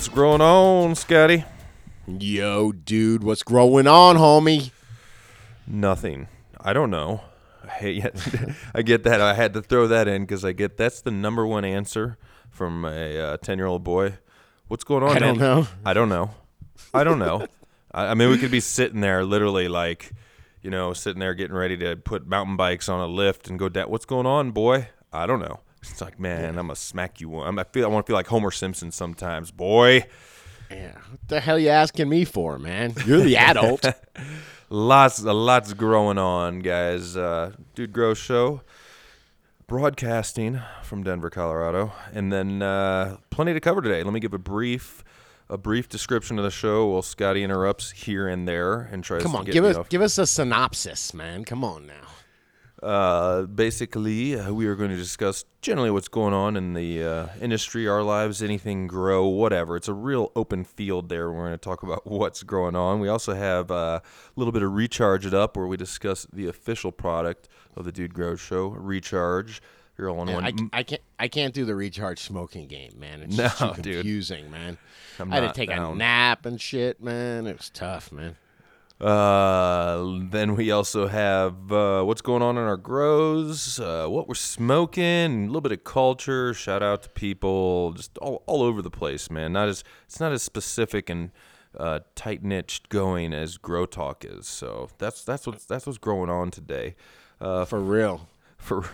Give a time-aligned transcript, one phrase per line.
[0.00, 1.44] What's going on, Scotty?
[2.06, 4.70] Yo, dude, what's growing on, homie?
[5.66, 6.26] Nothing.
[6.58, 7.20] I don't know.
[7.70, 8.08] Hey, yeah,
[8.74, 9.20] I get that.
[9.20, 12.16] I had to throw that in because I get that's the number one answer
[12.48, 14.14] from a uh, ten-year-old boy.
[14.68, 15.10] What's going on?
[15.10, 15.56] I don't man?
[15.56, 15.66] know.
[15.84, 16.30] I don't know.
[16.94, 17.46] I don't know.
[17.92, 20.12] I, I mean, we could be sitting there, literally, like,
[20.62, 23.68] you know, sitting there getting ready to put mountain bikes on a lift and go
[23.68, 23.90] down.
[23.90, 24.88] What's going on, boy?
[25.12, 25.60] I don't know.
[25.82, 27.28] It's like, man, I'm gonna smack you.
[27.30, 27.58] One.
[27.58, 27.84] I feel.
[27.84, 30.04] I want to feel like Homer Simpson sometimes, boy.
[30.70, 32.94] Yeah, what the hell are you asking me for, man?
[33.06, 33.84] You're the adult.
[34.72, 37.16] Lots, lots growing on, guys.
[37.16, 38.60] Uh, Dude Grow Show,
[39.66, 44.04] broadcasting from Denver, Colorado, and then uh, plenty to cover today.
[44.04, 45.02] Let me give a brief,
[45.48, 46.86] a brief description of the show.
[46.86, 49.88] While Scotty interrupts here and there and tries Come to on, get give us off.
[49.88, 51.44] give us a synopsis, man.
[51.44, 52.06] Come on now.
[52.82, 57.86] Uh, basically, we are going to discuss generally what's going on in the uh, industry,
[57.86, 59.76] our lives, anything grow, whatever.
[59.76, 61.30] It's a real open field there.
[61.30, 63.00] We're going to talk about what's going on.
[63.00, 64.02] We also have uh, a
[64.36, 68.14] little bit of Recharge It Up, where we discuss the official product of the Dude
[68.14, 69.60] Grow Show, Recharge.
[69.98, 70.70] Your all in Man, one.
[70.72, 73.20] I, I can't I can't do the recharge smoking game, man.
[73.20, 73.94] It's No, just too dude.
[73.96, 74.78] confusing, man.
[75.18, 77.46] I'm I had to take a nap and shit, man.
[77.46, 78.36] It was tough, man.
[79.00, 84.34] Uh, then we also have uh, what's going on in our grows, uh, what we're
[84.34, 86.52] smoking, a little bit of culture.
[86.52, 89.52] Shout out to people just all, all over the place, man.
[89.54, 91.30] Not as it's not as specific and
[91.78, 94.46] uh, tight niched going as Grow Talk is.
[94.46, 96.94] So that's that's what's that's what's growing on today.
[97.40, 98.28] Uh, For real.
[98.58, 98.84] for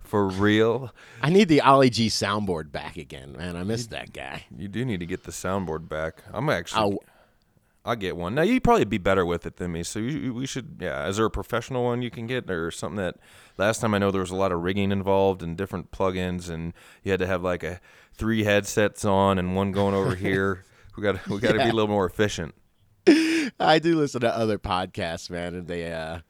[0.00, 3.54] for real, I need the Ollie G soundboard back again, man.
[3.56, 4.46] I miss that guy.
[4.56, 6.22] you do need to get the soundboard back.
[6.32, 6.80] I'm actually.
[6.80, 6.98] I'll,
[7.84, 8.34] I'll get one.
[8.34, 10.76] Now you'd probably be better with it than me, so you, we should.
[10.80, 13.16] Yeah, is there a professional one you can get, or something that?
[13.56, 16.74] Last time I know there was a lot of rigging involved and different plugins, and
[17.02, 17.80] you had to have like a
[18.12, 20.64] three headsets on and one going over here.
[20.96, 22.54] We got we got to be a little more efficient.
[23.58, 26.20] I do listen to other podcasts, man, and they uh,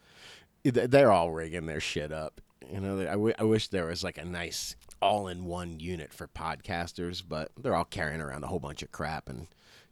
[0.65, 2.41] they're all rigging their shit up.
[2.72, 6.28] You know, they- I, w- I wish there was like a nice all-in-one unit for
[6.28, 9.49] podcasters, but they're all carrying around a whole bunch of crap and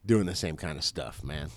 [0.08, 1.50] doing the same kind of stuff, man.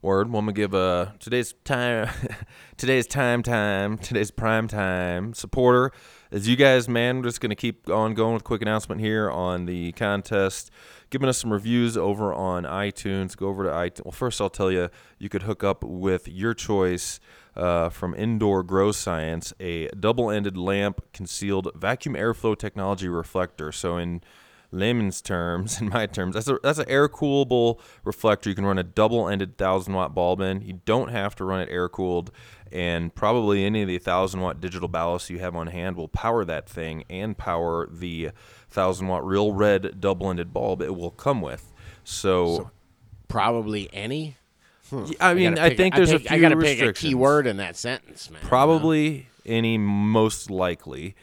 [0.00, 0.30] Word.
[0.30, 2.08] Well, I'm gonna give uh today's time,
[2.76, 5.92] today's time time, today's prime time supporter.
[6.30, 9.30] As you guys, man, we're just gonna keep on going with a quick announcement here
[9.30, 10.70] on the contest.
[11.10, 13.36] Giving us some reviews over on iTunes.
[13.36, 14.04] Go over to iTunes.
[14.04, 17.18] Well, first I'll tell you, you could hook up with your choice
[17.56, 23.72] uh, from Indoor Grow Science, a double-ended lamp concealed vacuum airflow technology reflector.
[23.72, 24.20] So in
[24.70, 28.48] layman's terms, in my terms, that's a that's an air coolable reflector.
[28.50, 30.62] You can run a double-ended thousand watt bulb in.
[30.62, 32.30] You don't have to run it air cooled,
[32.70, 36.44] and probably any of the thousand watt digital ballasts you have on hand will power
[36.44, 38.30] that thing and power the
[38.70, 41.72] thousand watt real red double-ended bulb it will come with.
[42.04, 42.70] So,
[43.28, 44.36] Probably any.
[45.20, 47.46] I mean, I pick- think there's pick- a few I gotta pick a key word
[47.46, 48.40] in that sentence, man.
[48.42, 51.16] Probably any most likely.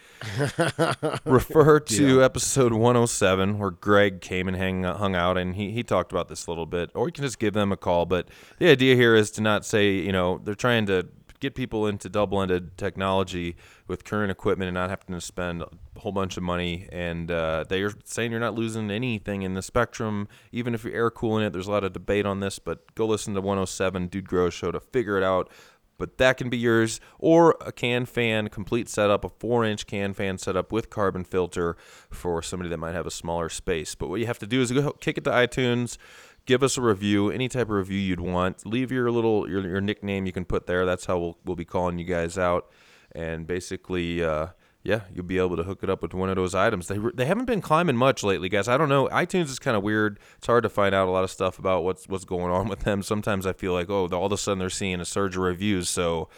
[1.25, 6.11] Refer to episode 107 where Greg came and hang, hung out and he, he talked
[6.11, 6.89] about this a little bit.
[6.93, 8.05] Or you can just give them a call.
[8.05, 8.27] But
[8.59, 11.07] the idea here is to not say, you know, they're trying to
[11.39, 13.55] get people into double ended technology
[13.87, 16.87] with current equipment and not having to spend a whole bunch of money.
[16.91, 21.11] And uh, they're saying you're not losing anything in the spectrum, even if you're air
[21.11, 21.53] cooling it.
[21.53, 24.71] There's a lot of debate on this, but go listen to 107 Dude Grow Show
[24.71, 25.51] to figure it out
[25.97, 30.13] but that can be yours or a can fan complete setup a four inch can
[30.13, 31.75] fan setup with carbon filter
[32.09, 33.95] for somebody that might have a smaller space.
[33.95, 35.97] But what you have to do is go kick it to itunes
[36.45, 38.65] give us a review any type of review you'd want.
[38.65, 40.85] Leave your little your, your nickname you can put there.
[40.85, 42.69] That's how we'll, we'll be calling you guys out.
[43.13, 44.47] And basically uh,
[44.85, 46.87] yeah, you'll be able to hook it up with one of those items.
[46.87, 48.67] They they haven't been climbing much lately, guys.
[48.67, 49.07] I don't know.
[49.07, 50.19] iTunes is kind of weird.
[50.37, 52.81] It's hard to find out a lot of stuff about what's what's going on with
[52.81, 53.01] them.
[53.01, 55.89] Sometimes I feel like oh, all of a sudden they're seeing a surge of reviews,
[55.89, 56.29] so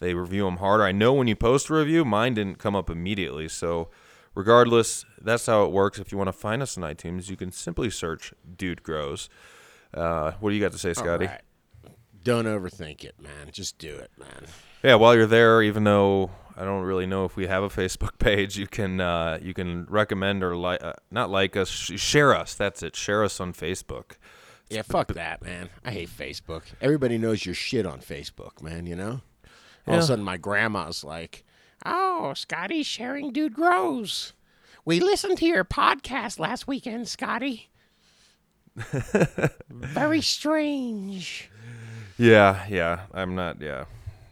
[0.00, 0.82] they review them harder.
[0.82, 3.48] I know when you post a review, mine didn't come up immediately.
[3.48, 3.88] So,
[4.34, 6.00] regardless, that's how it works.
[6.00, 9.28] If you want to find us on iTunes, you can simply search Dude Grows.
[9.94, 11.26] Uh, what do you got to say, Scotty?
[11.26, 11.40] Right.
[12.24, 13.50] Don't overthink it, man.
[13.52, 14.46] Just do it, man.
[14.82, 18.18] Yeah, while you're there, even though I don't really know if we have a Facebook
[18.18, 22.34] page, you can uh, you can recommend or like uh, not like us, sh- share
[22.34, 22.54] us.
[22.54, 22.96] That's it.
[22.96, 24.12] Share us on Facebook.
[24.68, 25.68] Yeah, fuck that, man.
[25.84, 26.62] I hate Facebook.
[26.80, 29.20] Everybody knows your shit on Facebook, man, you know?
[29.86, 31.44] All of a sudden, my grandma's like,
[31.84, 34.32] Oh, Scotty's sharing Dude Grows.
[34.84, 37.70] We listened to your podcast last weekend, Scotty.
[39.68, 41.50] Very strange.
[42.16, 43.00] Yeah, yeah.
[43.12, 43.60] I'm not.
[43.60, 43.84] Yeah,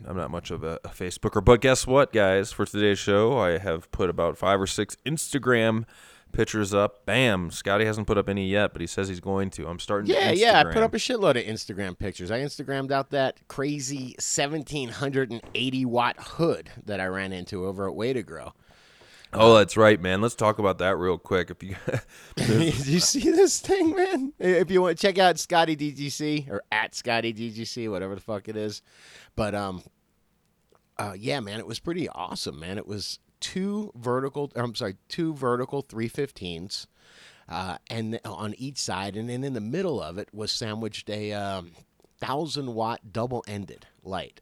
[0.06, 1.44] I'm not much of a, a Facebooker.
[1.44, 2.52] But guess what, guys?
[2.52, 5.84] For today's show, I have put about five or six Instagram
[6.32, 7.04] pictures up.
[7.06, 7.50] Bam!
[7.50, 9.66] Scotty hasn't put up any yet, but he says he's going to.
[9.66, 10.08] I'm starting.
[10.08, 10.60] to Yeah, yeah.
[10.60, 12.30] I put up a shitload of Instagram pictures.
[12.30, 18.12] I Instagrammed out that crazy 1780 watt hood that I ran into over at Way
[18.12, 18.52] to Grow.
[19.32, 20.20] Oh, that's right, man.
[20.20, 21.50] Let's talk about that real quick.
[21.50, 21.76] If you,
[22.36, 24.32] Did you see this thing, man?
[24.40, 28.48] If you want to check out Scotty DGC or at Scotty DGC, whatever the fuck
[28.48, 28.82] it is.
[29.36, 29.82] But um,
[30.98, 32.78] uh, yeah, man, it was pretty awesome, man.
[32.78, 34.52] It was two vertical.
[34.54, 36.86] I'm sorry, two vertical 315s,
[37.48, 41.32] uh, and on each side, and then in the middle of it was sandwiched a
[41.32, 41.72] um,
[42.18, 44.40] thousand watt double ended light.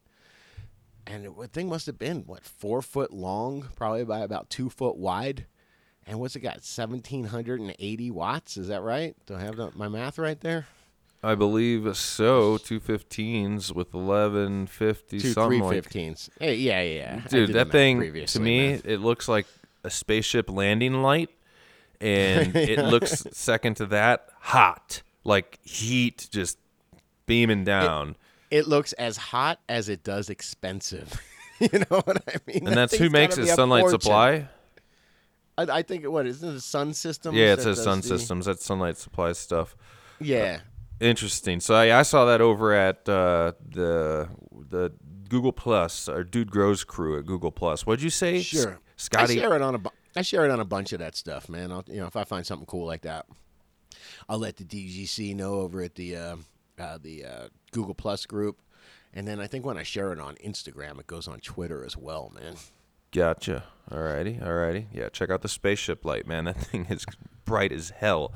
[1.07, 4.97] And the thing must have been what four foot long, probably by about two foot
[4.97, 5.47] wide.
[6.07, 6.65] And what's it got?
[6.65, 8.57] Seventeen hundred and eighty watts.
[8.57, 9.15] Is that right?
[9.27, 10.67] Do I have my math right there?
[11.23, 12.59] I believe so.
[12.59, 15.93] Two 15s with 1150 Two something three like.
[16.39, 17.21] Hey, yeah, yeah, yeah.
[17.29, 18.83] Dude, that thing to me, man.
[18.85, 19.47] it looks like
[19.83, 21.31] a spaceship landing light,
[22.01, 26.59] and it looks second to that hot, like heat just
[27.27, 28.17] beaming down.
[28.51, 31.21] it looks as hot as it does expensive.
[31.59, 32.59] you know what I mean?
[32.59, 33.47] and That that's who makes it.
[33.49, 34.01] Sunlight fortune.
[34.01, 34.49] Supply.
[35.59, 36.47] I, I think what is it?
[36.53, 37.37] The Sun Systems.
[37.37, 38.47] Yeah, it says Sun the- Systems.
[38.47, 39.77] That's Sunlight Supply stuff.
[40.21, 40.61] Yeah.
[41.01, 41.61] Interesting.
[41.61, 44.29] So I, I saw that over at uh, the
[44.71, 44.93] the
[45.29, 47.87] Google Plus or Dude Grows crew at Google Plus.
[47.87, 48.79] What'd you say, S- Sure.
[48.97, 49.39] Scotty?
[49.39, 51.49] I share it on a bu- I share it on a bunch of that stuff,
[51.49, 51.71] man.
[51.71, 53.27] I'll, you know, if I find something cool like that,
[54.29, 56.37] I'll let the DGC know over at the uh,
[56.79, 58.61] uh, the uh, Google Plus group,
[59.15, 61.97] and then I think when I share it on Instagram, it goes on Twitter as
[61.97, 62.55] well, man.
[63.13, 63.65] Gotcha.
[63.91, 64.87] Alrighty, alrighty.
[64.93, 66.45] Yeah, check out the spaceship light, man.
[66.45, 67.07] That thing is
[67.45, 68.33] bright as hell.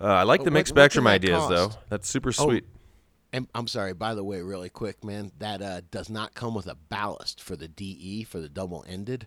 [0.00, 1.72] Uh, I like the What- mixed what spectrum ideas, though.
[1.88, 2.64] That's super Oh, sweet.
[3.32, 6.66] And I'm sorry, by the way, really quick, man, that uh, does not come with
[6.66, 9.26] a ballast for the DE for the double ended.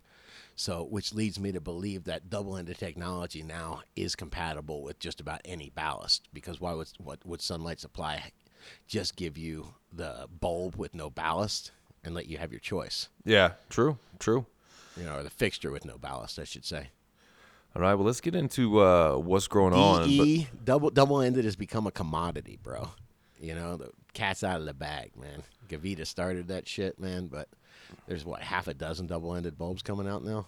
[0.55, 5.21] So, which leads me to believe that double ended technology now is compatible with just
[5.21, 6.27] about any ballast.
[6.33, 8.31] Because why would what would Sunlight Supply
[8.87, 11.71] just give you the bulb with no ballast
[12.03, 13.07] and let you have your choice?
[13.23, 14.45] Yeah, true, true.
[14.97, 16.89] You know, or the fixture with no ballast, I should say.
[17.75, 20.07] All right, well, let's get into uh, what's going on.
[20.07, 22.89] DE double double ended has become a commodity, bro.
[23.39, 25.43] You know, the cat's out of the bag, man.
[25.69, 27.47] Gavita started that shit, man, but
[28.07, 30.47] there's what half a dozen double ended bulbs coming out now.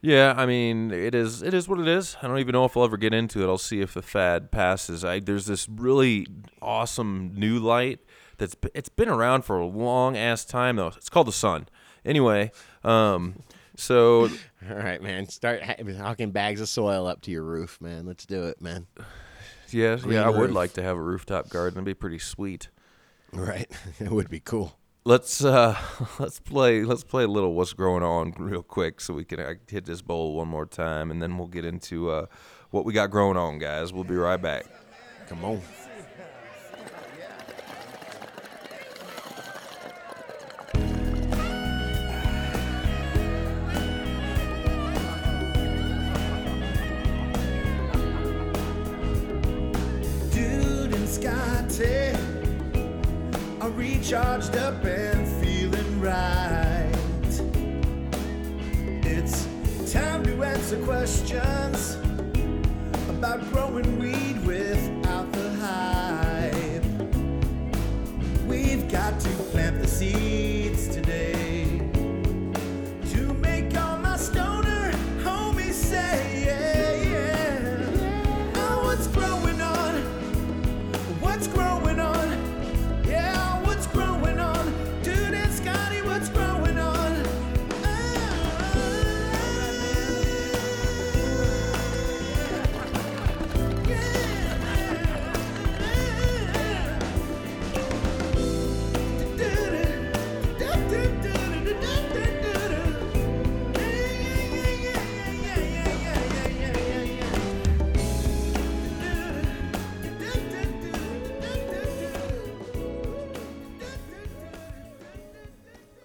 [0.00, 2.16] yeah, I mean, it is it is what it is.
[2.20, 3.46] I don't even know if I'll ever get into it.
[3.46, 5.04] I'll see if the fad passes.
[5.04, 6.26] I there's this really
[6.60, 8.00] awesome new light
[8.38, 10.88] that's it's been around for a long ass time though.
[10.88, 11.68] It's called the Sun.
[12.04, 12.50] Anyway,
[12.82, 13.36] um,
[13.76, 14.28] so
[14.70, 15.28] All right, man.
[15.28, 18.06] Start ha- hawking bags of soil up to your roof, man.
[18.06, 18.86] Let's do it, man.
[19.70, 21.78] yeah, Green yeah, I would like to have a rooftop garden.
[21.78, 22.68] It'd be pretty sweet.
[23.32, 23.70] Right.
[23.98, 24.78] it would be cool.
[25.04, 25.76] Let's uh
[26.20, 29.54] let's play let's play a little what's growing on real quick so we can uh,
[29.66, 32.26] hit this bowl one more time and then we'll get into uh
[32.70, 33.92] what we got growing on guys.
[33.92, 34.66] We'll be right back.
[35.26, 35.60] Come on.
[54.14, 56.92] Are recharged up and feeling right.
[59.04, 59.46] It's
[59.92, 61.96] time to answer questions
[63.08, 66.84] about growing weed without the hype.
[68.46, 69.31] We've got to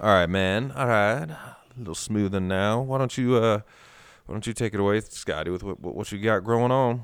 [0.08, 0.72] All right, man.
[0.72, 1.30] All right.
[1.30, 2.80] A little smoother now.
[2.80, 3.60] Why don't you uh
[4.26, 7.04] why don't you take it away, Scotty, with what, what you got growing on?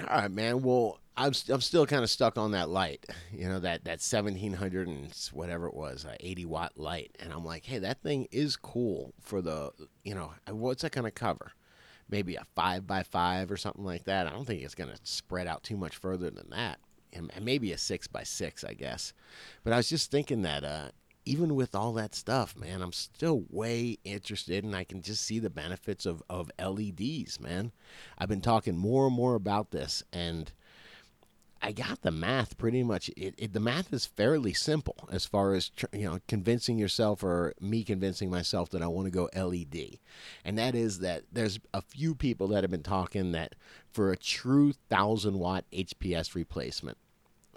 [0.00, 0.60] All right, man.
[0.60, 3.06] Well, I'm I'm still kind of stuck on that light.
[3.32, 7.44] You know that that 1700 and whatever it was, uh, 80 watt light, and I'm
[7.44, 9.70] like, hey, that thing is cool for the
[10.02, 11.52] you know uh, what's that to cover?
[12.08, 14.26] Maybe a five by five or something like that.
[14.26, 16.80] I don't think it's to spread out too much further than that,
[17.12, 19.12] and, and maybe a six by six, I guess.
[19.62, 20.88] But I was just thinking that uh,
[21.24, 25.38] even with all that stuff, man, I'm still way interested, and I can just see
[25.38, 27.72] the benefits of of LEDs, man.
[28.18, 30.52] I've been talking more and more about this, and
[31.64, 33.08] I got the math pretty much.
[33.16, 37.54] It, it, the math is fairly simple as far as you know, convincing yourself or
[37.60, 39.98] me convincing myself that I want to go LED,
[40.44, 43.54] and that is that there's a few people that have been talking that
[43.92, 46.98] for a true thousand watt HPS replacement,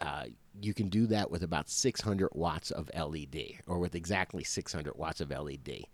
[0.01, 0.25] uh,
[0.61, 5.21] you can do that with about 600 watts of LED, or with exactly 600 watts
[5.21, 5.85] of LED,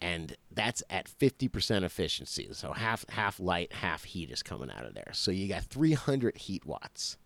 [0.00, 2.48] and that's at 50% efficiency.
[2.52, 5.10] So half half light, half heat is coming out of there.
[5.12, 7.16] So you got 300 heat watts.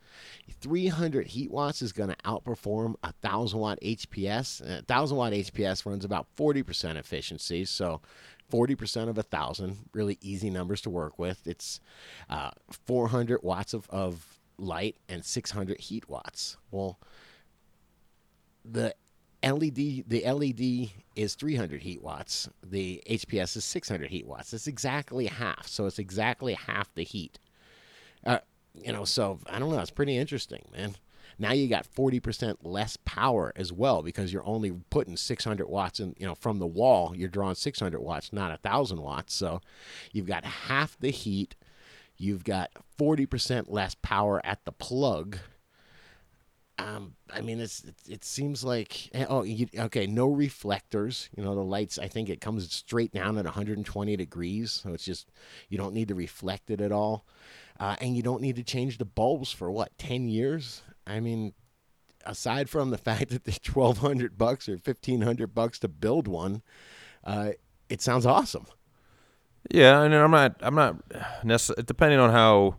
[0.61, 4.61] 300 heat watts is going to outperform a 1000 watt HPS.
[4.63, 7.65] A 1000 watt HPS runs about 40% efficiency.
[7.65, 8.01] So
[8.51, 11.47] 40% of a 1000, really easy numbers to work with.
[11.47, 11.81] It's
[12.31, 12.51] uh,
[12.87, 16.57] 400 watts of, of light and 600 heat watts.
[16.71, 16.99] Well,
[18.65, 18.95] the
[19.43, 22.49] LED, the LED is 300 heat watts.
[22.65, 24.53] The HPS is 600 heat watts.
[24.53, 25.67] It's exactly half.
[25.67, 27.39] So it's exactly half the heat.
[28.25, 28.39] Uh,
[28.75, 29.81] you know, so I don't know.
[29.81, 30.97] It's pretty interesting, man.
[31.39, 36.15] Now you got 40% less power as well because you're only putting 600 watts in,
[36.19, 37.15] you know, from the wall.
[37.15, 39.35] You're drawing 600 watts, not a thousand watts.
[39.35, 39.61] So
[40.13, 41.55] you've got half the heat.
[42.19, 45.39] You've got 40% less power at the plug.
[46.79, 51.31] Um, I mean, it's it, it seems like oh, you, okay, no reflectors.
[51.35, 51.99] You know, the lights.
[51.99, 55.31] I think it comes straight down at 120 degrees, so it's just
[55.71, 57.25] you don't need to reflect it at all,
[57.81, 60.83] uh, and you don't need to change the bulbs for what 10 years.
[61.07, 61.55] I mean,
[62.27, 66.63] aside from the fact that they're 1,200 bucks or 1,500 bucks to build one,
[67.25, 67.53] uh,
[67.89, 68.67] it sounds awesome.
[69.71, 70.57] Yeah, and I'm not.
[70.61, 70.97] I'm not
[71.45, 72.77] necess- depending on how.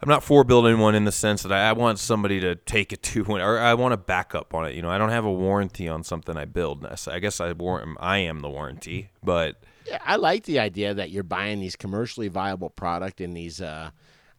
[0.00, 2.92] I'm not for building one in the sense that I, I want somebody to take
[2.92, 4.74] it to or I want a backup on it.
[4.74, 6.86] You know, I don't have a warranty on something I build.
[6.86, 7.96] I guess I warrant.
[8.00, 9.56] I am the warranty, but
[9.86, 13.90] Yeah, I like the idea that you're buying these commercially viable product in these uh,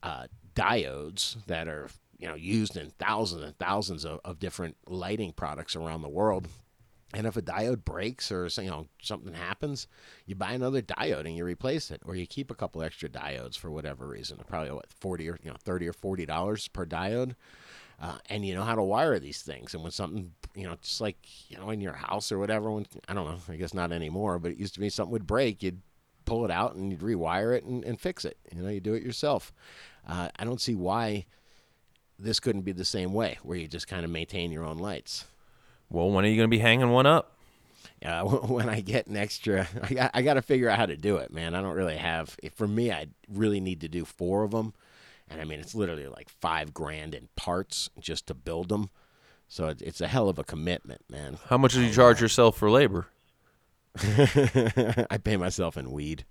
[0.02, 5.34] uh, diodes that are you know used in thousands and thousands of, of different lighting
[5.34, 6.48] products around the world.
[7.14, 9.88] And if a diode breaks or you know something happens,
[10.28, 13.58] you buy another diode and you replace it, or you keep a couple extra diodes
[13.58, 14.40] for whatever reason.
[14.48, 17.34] Probably what forty or you know thirty or forty dollars per diode,
[18.00, 19.74] uh, and you know how to wire these things.
[19.74, 21.18] And when something you know just like
[21.50, 24.38] you know in your house or whatever, when I don't know, I guess not anymore,
[24.38, 25.82] but it used to be something would break, you'd
[26.26, 28.38] pull it out and you'd rewire it and, and fix it.
[28.54, 29.52] You know, you do it yourself.
[30.08, 31.26] Uh, I don't see why
[32.20, 35.26] this couldn't be the same way, where you just kind of maintain your own lights.
[35.90, 37.36] Well, when are you going to be hanging one up?
[38.06, 40.98] uh, when I get an extra, I got, I got to figure out how to
[40.98, 41.56] do it, man.
[41.56, 42.36] I don't really have.
[42.42, 44.74] If for me, I really need to do four of them,
[45.30, 48.90] and I mean it's literally like five grand in parts just to build them.
[49.48, 51.40] So it, it's a hell of a commitment, man.
[51.48, 53.08] How much do you charge yourself for labor?
[53.98, 56.26] I pay myself in weed.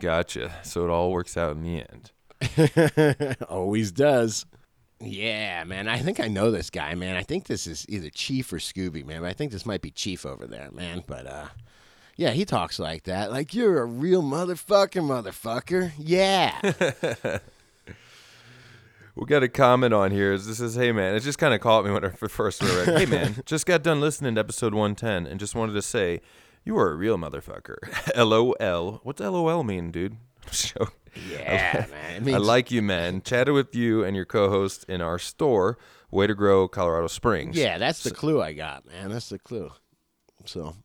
[0.00, 0.52] Gotcha.
[0.62, 3.36] So it all works out in the end.
[3.48, 4.46] Always does.
[5.00, 5.88] Yeah, man.
[5.88, 7.16] I think I know this guy, man.
[7.16, 9.22] I think this is either Chief or Scooby, man.
[9.22, 11.02] But I think this might be Chief over there, man.
[11.06, 11.46] But uh
[12.16, 13.30] yeah, he talks like that.
[13.30, 15.92] Like you're a real motherfucker, motherfucker.
[15.96, 17.38] Yeah.
[19.16, 20.38] We got a comment on here.
[20.38, 22.88] This says, "Hey man, it just kind of caught me when I first read.
[22.88, 22.98] it.
[23.00, 26.20] Hey man, just got done listening to episode 110 and just wanted to say
[26.64, 27.76] you are a real motherfucker.
[28.16, 29.00] LOL.
[29.02, 30.16] What's LOL mean, dude?
[31.28, 32.28] Yeah, man.
[32.28, 33.20] It I like you, man.
[33.22, 35.76] Chatted with you and your co-host in our store,
[36.12, 37.56] Way to Grow, Colorado Springs.
[37.56, 39.10] Yeah, that's the clue I got, man.
[39.10, 39.72] That's the clue.
[40.44, 40.76] So,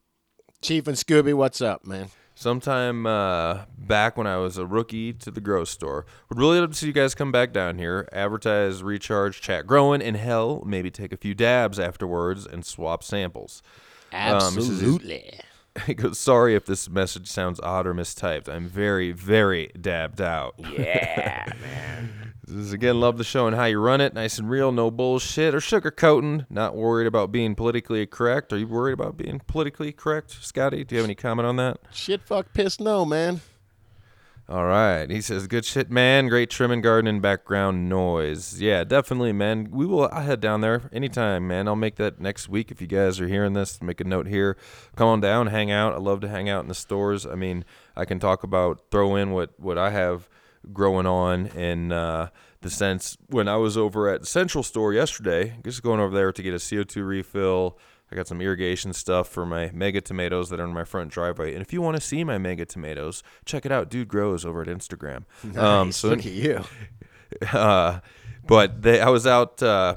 [0.64, 2.10] Chief and Scooby, what's up, man?
[2.38, 6.06] sometime uh, back when I was a rookie to the grow store.
[6.30, 10.02] Would really love to see you guys come back down here, advertise, recharge, chat growing,
[10.02, 13.62] and hell, maybe take a few dabs afterwards and swap samples.
[14.12, 15.40] Um, this is- Absolutely.
[15.86, 18.48] He goes, sorry if this message sounds odd or mistyped.
[18.48, 20.56] I'm very, very dabbed out.
[20.58, 22.34] yeah, man.
[22.48, 24.14] This is again, love the show and how you run it.
[24.14, 26.46] Nice and real, no bullshit or sugarcoating.
[26.50, 28.54] Not worried about being politically correct.
[28.54, 30.84] Are you worried about being politically correct, Scotty?
[30.84, 31.80] Do you have any comment on that?
[31.92, 33.42] Shit, fuck, piss, no, man.
[34.48, 35.10] All right.
[35.10, 36.28] He says, "Good shit, man.
[36.28, 38.62] Great trim and garden and background noise.
[38.62, 39.70] Yeah, definitely, man.
[39.72, 40.08] We will.
[40.12, 41.68] I'll head down there anytime, man.
[41.68, 43.82] I'll make that next week if you guys are hearing this.
[43.82, 44.56] Make a note here.
[44.96, 45.94] Come on down, hang out.
[45.94, 47.26] I love to hang out in the stores.
[47.26, 50.30] I mean, I can talk about throw in what what I have
[50.72, 52.30] growing on in uh,
[52.62, 56.44] the sense when I was over at Central Store yesterday, just going over there to
[56.44, 57.80] get a CO2 refill."
[58.12, 61.54] I got some irrigation stuff for my mega tomatoes that are in my front driveway.
[61.54, 63.90] And if you want to see my mega tomatoes, check it out.
[63.90, 65.24] Dude grows over at Instagram.
[65.58, 66.64] Um, so Look at you.
[67.54, 68.00] uh,
[68.46, 69.96] but they, I was out uh,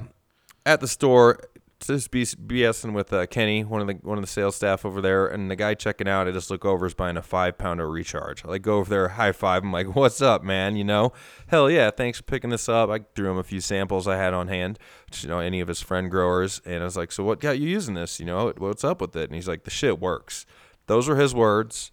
[0.65, 1.39] at the store
[1.79, 5.01] just be BSing with uh, Kenny, one of the one of the sales staff over
[5.01, 6.27] there, and the guy checking out.
[6.27, 8.43] I just look over is buying a five pounder recharge.
[8.43, 9.63] I like go over there, high five.
[9.63, 10.75] I'm like, "What's up, man?
[10.75, 11.13] You know,
[11.47, 14.33] hell yeah, thanks for picking this up." I threw him a few samples I had
[14.33, 17.23] on hand, which, you know, any of his friend growers, and I was like, "So
[17.23, 18.19] what got you using this?
[18.19, 20.45] You know, what's up with it?" And he's like, "The shit works."
[20.87, 21.91] Those were his words.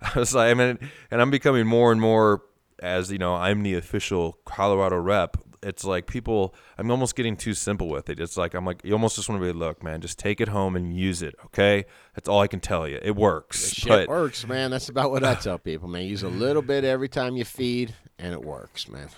[0.14, 0.78] I was like, I mean,
[1.10, 2.42] and I'm becoming more and more
[2.80, 5.36] as you know, I'm the official Colorado rep.
[5.62, 8.20] It's like people, I'm almost getting too simple with it.
[8.20, 10.48] It's like I'm like, you almost just want to be, look, man, just take it
[10.48, 11.34] home and use it.
[11.46, 11.84] Okay,
[12.14, 12.98] that's all I can tell you.
[13.02, 13.72] It works.
[13.72, 14.70] Shit but works, man.
[14.70, 16.02] That's about what I tell people, man.
[16.02, 19.08] Use a little bit every time you feed, and it works, man.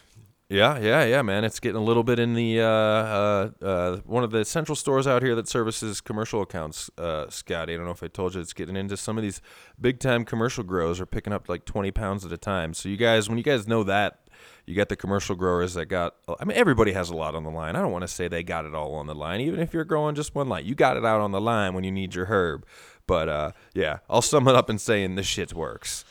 [0.50, 1.44] Yeah, yeah, yeah, man.
[1.44, 5.06] It's getting a little bit in the uh, uh, uh, one of the central stores
[5.06, 6.90] out here that services commercial accounts.
[6.98, 9.40] Uh, Scotty, I don't know if I told you, it's getting into some of these
[9.80, 12.74] big time commercial grows are picking up like twenty pounds at a time.
[12.74, 14.28] So you guys, when you guys know that,
[14.66, 16.14] you got the commercial growers that got.
[16.38, 17.76] I mean, everybody has a lot on the line.
[17.76, 19.40] I don't want to say they got it all on the line.
[19.40, 21.84] Even if you're growing just one line, you got it out on the line when
[21.84, 22.64] you need your herb.
[23.06, 26.04] But uh, yeah, I'll sum it up in saying this shit works.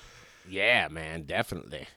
[0.50, 1.88] Yeah, man, definitely.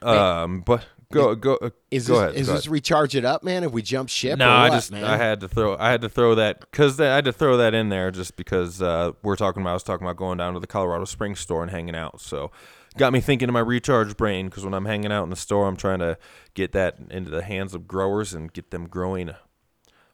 [0.00, 2.34] Um, but go go uh, Is go this ahead.
[2.36, 2.72] is go this ahead.
[2.72, 3.64] recharge it up, man?
[3.64, 5.02] If we jump ship, No, or I what, just man?
[5.04, 7.74] I had to throw I had to throw that because I had to throw that
[7.74, 10.60] in there just because uh, we're talking about I was talking about going down to
[10.60, 12.20] the Colorado Springs store and hanging out.
[12.20, 12.52] So
[12.98, 15.66] got me thinking of my recharge brain because when I'm hanging out in the store,
[15.66, 16.18] I'm trying to
[16.54, 19.30] get that into the hands of growers and get them growing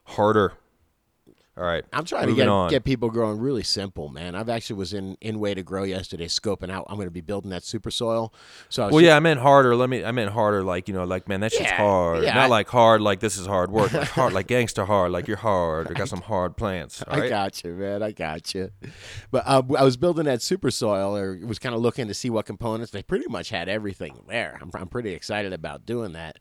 [0.05, 0.53] harder.
[1.57, 2.69] All right, I'm trying to get on.
[2.69, 4.35] get people growing really simple, man.
[4.35, 6.85] I've actually was in in way to grow yesterday, scoping out.
[6.89, 8.33] I'm going to be building that super soil.
[8.67, 9.73] So Well, just- yeah, I meant harder.
[9.73, 10.03] Let me.
[10.03, 12.23] I meant harder, like you know, like man, that shit's Yeah, hard.
[12.23, 13.93] yeah, Not I- like hard, like this is hard work.
[13.93, 15.13] Like hard, like gangster hard.
[15.13, 15.87] Like you're hard.
[15.89, 17.01] I got some hard plants.
[17.07, 18.03] I got you, man.
[18.03, 18.71] I got you.
[19.31, 22.29] But uh, I was building that super soil, or was kind of looking to see
[22.29, 22.91] what components.
[22.91, 24.59] They pretty much had everything there.
[24.61, 26.35] I'm, I'm pretty excited about doing that.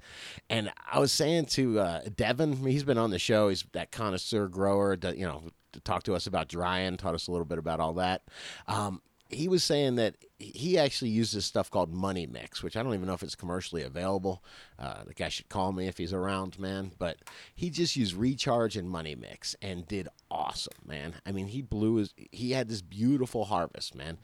[0.51, 3.49] And I was saying to uh, Devin, he's been on the show.
[3.49, 4.97] He's that connoisseur grower.
[5.13, 5.43] You know,
[5.85, 8.23] talked to us about drying, taught us a little bit about all that.
[8.67, 12.95] Um, he was saying that he actually uses stuff called Money Mix, which I don't
[12.95, 14.45] even know if it's commercially available.
[14.79, 16.93] Uh, the guy should call me if he's around, man.
[16.99, 17.19] But
[17.55, 21.15] he just used Recharge and Money Mix and did awesome, man.
[21.27, 22.15] I mean, he blew his.
[22.17, 24.19] He had this beautiful harvest, man.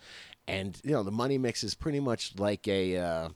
[0.47, 2.97] And you know, the Money Mix is pretty much like a.
[2.97, 3.29] Uh,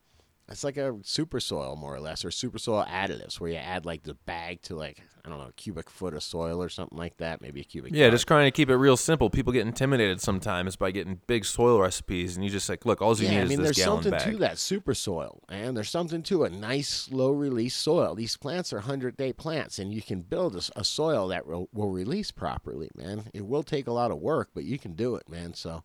[0.49, 3.87] it's like a super soil, more or less, or super soil additives, where you add
[3.87, 6.99] like the bag to like I don't know, a cubic foot of soil or something
[6.99, 7.93] like that, maybe a cubic.
[7.95, 8.13] Yeah, yard.
[8.13, 9.31] just trying to keep it real simple.
[9.31, 13.17] People get intimidated sometimes by getting big soil recipes, and you just like, look, all
[13.17, 14.33] you Yeah, need I is mean, this there's something bag.
[14.33, 18.15] to that super soil, and there's something to a nice, slow release soil.
[18.15, 21.91] These plants are 100 day plants, and you can build a soil that will, will
[21.91, 23.25] release properly, man.
[23.33, 25.55] It will take a lot of work, but you can do it, man.
[25.55, 25.85] So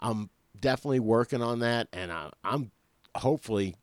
[0.00, 2.70] I'm definitely working on that, and I, I'm
[3.14, 3.76] hopefully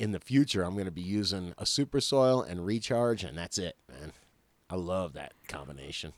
[0.00, 3.58] in the future, I'm going to be using a super soil and recharge, and that's
[3.58, 4.12] it, man.
[4.70, 6.14] I love that combination.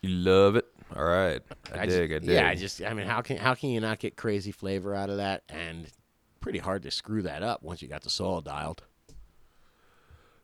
[0.00, 0.66] You love it.
[0.96, 1.40] All right,
[1.72, 2.12] I, just- dig.
[2.12, 2.28] I dig.
[2.28, 5.10] Yeah, I just, I mean, how can how can you not get crazy flavor out
[5.10, 5.42] of that?
[5.48, 5.86] And
[6.40, 8.82] pretty hard to screw that up once you got the soil dialed.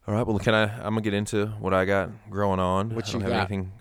[0.06, 0.26] All right.
[0.26, 0.64] Well, can I?
[0.78, 2.94] I'm gonna get into what I got growing on.
[2.94, 3.38] What I you have got?
[3.50, 3.72] anything.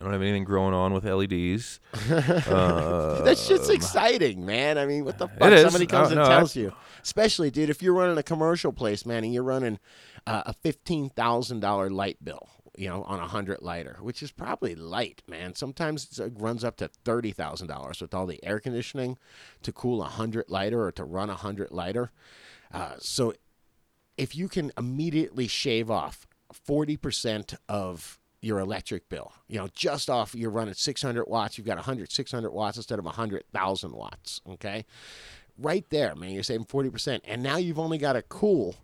[0.00, 1.78] I don't have anything growing on with LEDs.
[2.10, 4.78] Uh, that shit's exciting, man.
[4.78, 5.42] I mean, what the fuck?
[5.42, 5.62] Um, is.
[5.62, 8.72] Somebody comes Oh, and no, I- tells you, especially, dude, if you're running a commercial
[8.72, 9.78] place, man, and you're running
[10.26, 12.48] uh, a fifteen thousand dollar light bill.
[12.78, 15.54] You know, on a hundred lighter, which is probably light, man.
[15.54, 19.18] Sometimes it runs up to thirty thousand dollars with all the air conditioning
[19.62, 22.10] to cool a hundred lighter or to run a hundred lighter.
[22.72, 23.34] Uh, so
[24.16, 26.26] if you can immediately shave off
[26.66, 31.76] 40% of your electric bill, you know, just off you're running 600 watts, you've got
[31.76, 34.86] 100, 600 watts instead of 100,000 watts, okay?
[35.58, 37.20] Right there, man, you're saving 40%.
[37.24, 38.76] And now you've only got to cool,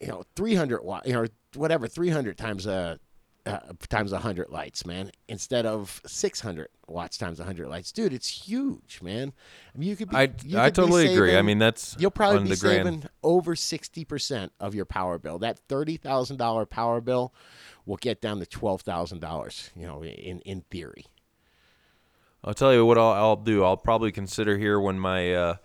[0.00, 3.00] you know, 300 watt, you know, whatever, 300 times a,
[3.46, 7.92] uh, times 100 lights, man, instead of 600 watts times 100 lights.
[7.92, 9.32] Dude, it's huge, man.
[9.74, 11.36] I mean, you could be, I I could totally agree.
[11.36, 12.86] I mean, that's You'll probably be the grand.
[12.86, 15.38] saving over 60% of your power bill.
[15.38, 17.34] That $30,000 power bill
[17.86, 21.06] will get down to $12,000, you know, in, in theory.
[22.42, 23.64] I'll tell you what I'll, I'll do.
[23.64, 25.56] I'll probably consider here when my uh,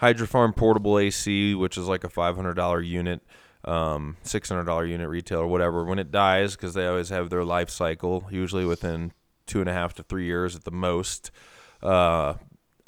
[0.00, 3.22] Hydrofarm portable AC, which is like a five hundred dollar unit,
[3.66, 5.84] um, six hundred dollar unit retail or whatever.
[5.84, 9.12] When it dies, because they always have their life cycle, usually within
[9.46, 11.30] two and a half to three years at the most.
[11.82, 12.34] Uh,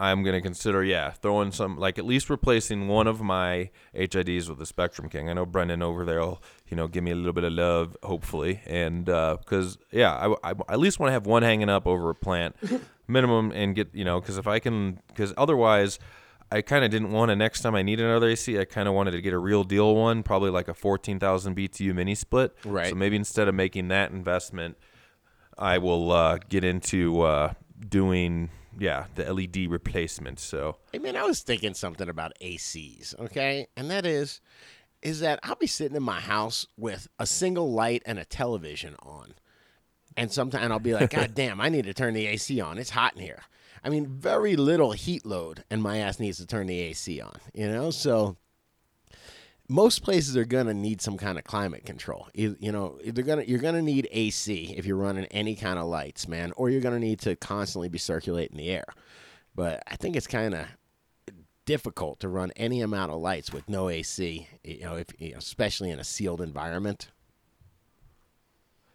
[0.00, 4.60] I'm gonna consider, yeah, throwing some like at least replacing one of my HIDs with
[4.60, 5.28] a Spectrum King.
[5.28, 7.96] I know Brendan over there will, you know, give me a little bit of love,
[8.04, 12.10] hopefully, and because yeah, I, I at least want to have one hanging up over
[12.10, 12.54] a plant,
[13.08, 15.98] minimum, and get you know, because if I can, because otherwise.
[16.50, 18.58] I kind of didn't want to next time I need another AC.
[18.58, 21.94] I kind of wanted to get a real deal one, probably like a 14,000 BTU
[21.94, 22.56] mini split.
[22.64, 22.90] Right.
[22.90, 24.78] So maybe instead of making that investment,
[25.58, 27.52] I will uh, get into uh,
[27.86, 30.38] doing yeah the LED replacement.
[30.38, 33.66] So Hey man, I was thinking something about ACs, okay?
[33.76, 34.40] And that is
[35.02, 38.96] is that I'll be sitting in my house with a single light and a television
[39.00, 39.34] on.
[40.16, 42.78] And sometimes I'll be like, God damn, I need to turn the AC on.
[42.78, 43.42] It's hot in here.
[43.84, 47.38] I mean, very little heat load, and my ass needs to turn the AC on,
[47.54, 47.90] you know?
[47.90, 48.36] So
[49.68, 52.28] most places are gonna need some kind of climate control.
[52.34, 55.86] You, you know, they're gonna you're gonna need AC if you're running any kind of
[55.86, 58.86] lights, man, or you're gonna need to constantly be circulating the air.
[59.54, 60.66] But I think it's kind of
[61.66, 64.48] difficult to run any amount of lights with no AC.
[64.64, 67.10] You know, if you know, especially in a sealed environment.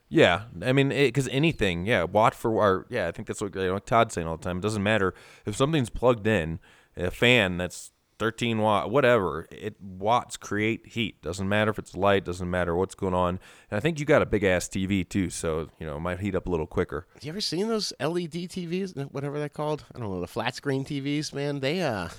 [0.10, 3.62] Yeah, I mean, because anything, yeah, watt for or yeah, I think that's what you
[3.64, 4.58] know, Todd's saying all the time.
[4.58, 5.14] It doesn't matter
[5.46, 6.60] if something's plugged in,
[6.96, 9.48] a fan that's 13 watt, whatever.
[9.52, 11.22] It watts create heat.
[11.22, 12.26] Doesn't matter if it's light.
[12.26, 13.40] Doesn't matter what's going on.
[13.72, 16.20] And I think you got a big ass TV too, so you know it might
[16.20, 17.08] heat up a little quicker.
[17.22, 19.86] You ever seen those LED TVs, whatever they're called?
[19.94, 21.60] I don't know, the flat screen TVs, man.
[21.60, 22.10] They uh,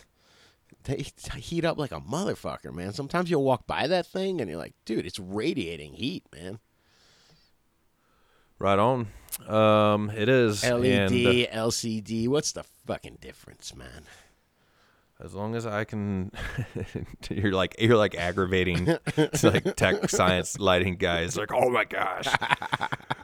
[0.85, 2.93] they heat up like a motherfucker, man.
[2.93, 6.59] Sometimes you'll walk by that thing and you're like, dude, it's radiating heat, man.
[8.59, 9.09] Right on.
[9.49, 14.05] Um, it is LED, and, uh, LCD, what's the fucking difference, man?
[15.23, 16.31] As long as I can,
[17.31, 21.37] you're like you're like aggravating, it's like tech science lighting guys.
[21.37, 22.27] Like, oh my gosh!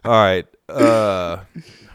[0.05, 1.39] All right, uh,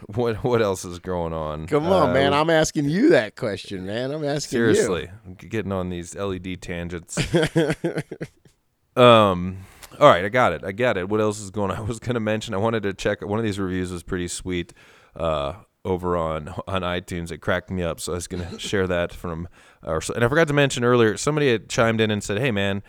[0.08, 1.67] what what else is going on?
[1.67, 2.34] Come on, Uh, man.
[2.34, 4.12] I'm asking you that question, man.
[4.12, 4.74] I'm asking you.
[4.76, 7.17] Seriously, I'm getting on these LED tangents.
[8.95, 9.58] um,
[9.99, 10.63] all right, I got it.
[10.63, 11.10] I got it.
[11.10, 11.77] What else is going on?
[11.79, 12.53] I was going to mention.
[12.53, 13.21] I wanted to check.
[13.25, 14.73] One of these reviews was pretty sweet.
[15.15, 15.53] Uh,
[15.84, 17.99] over on on iTunes, it cracked me up.
[17.99, 19.47] So I was going to share that from.
[19.84, 21.15] Or, and I forgot to mention earlier.
[21.17, 22.81] Somebody had chimed in and said, "Hey, man,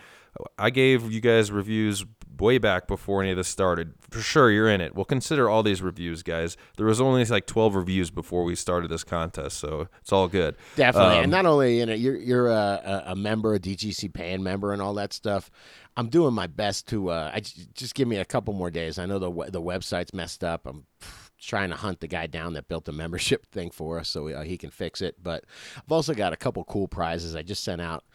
[0.57, 2.05] I gave you guys reviews."
[2.39, 4.93] Way back before any of this started, for sure you're in it.
[4.93, 6.55] We'll consider all these reviews, guys.
[6.77, 10.55] There was only like 12 reviews before we started this contest, so it's all good.
[10.75, 14.13] Definitely, Um, and not only you know you're you're a, a a member, a DGC
[14.13, 15.49] paying member, and all that stuff.
[15.97, 17.09] I'm doing my best to.
[17.09, 18.99] Uh, I just give me a couple more days.
[18.99, 20.67] I know the the website's messed up.
[20.67, 20.85] I'm
[21.41, 24.43] trying to hunt the guy down that built the membership thing for us so uh,
[24.43, 25.15] he can fix it.
[25.21, 27.35] But I've also got a couple cool prizes.
[27.35, 28.05] I just sent out.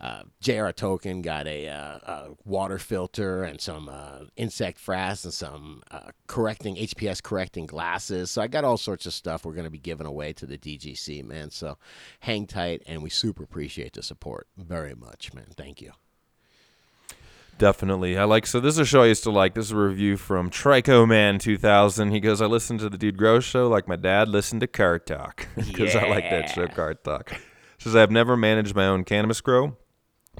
[0.00, 5.34] Uh, JR Token got a, uh, a water filter and some uh, insect frass and
[5.34, 8.30] some uh, correcting HPS correcting glasses.
[8.30, 10.56] So I got all sorts of stuff we're going to be giving away to the
[10.56, 11.50] DGC, man.
[11.50, 11.78] So
[12.20, 15.46] hang tight, and we super appreciate the support very much, man.
[15.56, 15.92] Thank you.
[17.58, 18.16] Definitely.
[18.16, 19.54] I like so this is a show I used to like.
[19.54, 22.12] This is a review from Trico Man 2000.
[22.12, 25.00] He goes, "I listened to the Dude Grow show like my dad listened to Car
[25.00, 27.32] Talk because I like that show Car Talk."
[27.78, 29.76] Says I've never managed my own cannabis grow,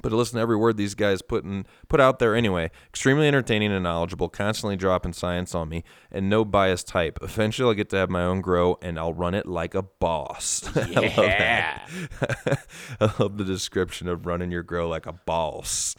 [0.01, 2.71] but I listen to every word these guys put in, put out there anyway.
[2.89, 7.19] Extremely entertaining and knowledgeable, constantly dropping science on me, and no bias type.
[7.21, 10.63] Eventually, I'll get to have my own grow, and I'll run it like a boss.
[10.75, 11.89] I love that.
[13.01, 15.95] I love the description of running your grow like a boss.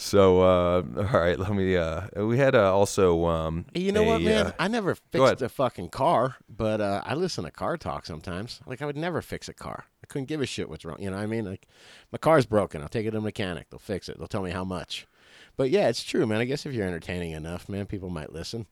[0.00, 1.76] So, uh, all right, let me.
[1.76, 3.26] Uh, we had uh, also.
[3.26, 4.46] Um, You know what, man?
[4.46, 8.60] uh, I never fixed a fucking car, but uh, I listen to car talk sometimes.
[8.64, 9.86] Like I would never fix a car.
[10.02, 10.98] I couldn't give a shit what's wrong.
[11.00, 11.44] You know what I mean?
[11.44, 11.66] Like
[12.12, 12.80] my car's broken.
[12.80, 13.70] I'll take it to a mechanic.
[13.70, 14.18] They'll fix it.
[14.18, 15.08] They'll tell me how much.
[15.56, 16.38] But yeah, it's true, man.
[16.40, 18.66] I guess if you're entertaining enough, man, people might listen.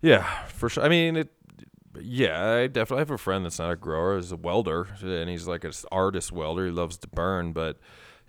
[0.00, 0.84] yeah, for sure.
[0.84, 1.28] I mean, it.
[2.00, 4.16] Yeah, I definitely have a friend that's not a grower.
[4.16, 6.64] He's a welder, and he's like an artist welder.
[6.66, 7.78] He loves to burn, but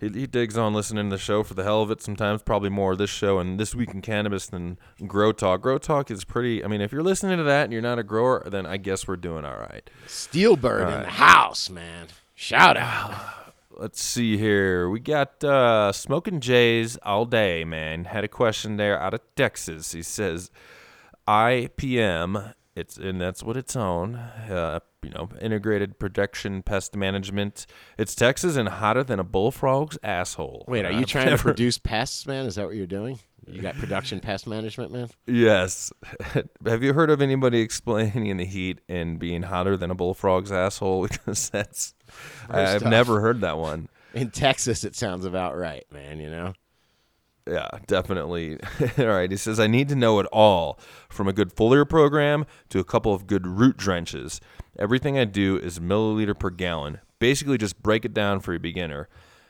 [0.00, 2.00] he, he digs on listening to the show for the hell of it.
[2.00, 5.62] Sometimes, probably more this show and this week in cannabis than Grow Talk.
[5.62, 6.64] Grow Talk is pretty.
[6.64, 9.08] I mean, if you're listening to that and you're not a grower, then I guess
[9.08, 9.88] we're doing all right.
[10.06, 12.08] Steelbird in the house, man.
[12.34, 13.14] Shout out.
[13.70, 14.88] Let's see here.
[14.88, 18.06] We got uh, Smoking Jays all day, man.
[18.06, 19.92] Had a question there out of Texas.
[19.92, 20.50] He says,
[21.28, 24.16] IPM, it's and that's what it's on.
[24.16, 27.66] Uh, you know, integrated protection pest management.
[27.96, 30.64] It's Texas and hotter than a bullfrog's asshole.
[30.66, 32.46] Wait, are you I've trying to never- produce pests, man?
[32.46, 33.18] Is that what you're doing?
[33.46, 35.08] You got production pest management, man?
[35.26, 35.90] Yes.
[36.66, 41.02] Have you heard of anybody explaining the heat and being hotter than a bullfrog's asshole?
[41.08, 41.94] Because that's
[42.50, 42.90] I've tough.
[42.90, 43.88] never heard that one.
[44.14, 46.18] In Texas, it sounds about right, man.
[46.20, 46.52] You know.
[47.46, 48.58] Yeah, definitely.
[48.98, 49.30] all right.
[49.30, 52.84] He says, I need to know it all from a good foliar program to a
[52.84, 54.38] couple of good root drenches.
[54.78, 57.00] Everything I do is milliliter per gallon.
[57.18, 59.08] Basically, just break it down for a beginner.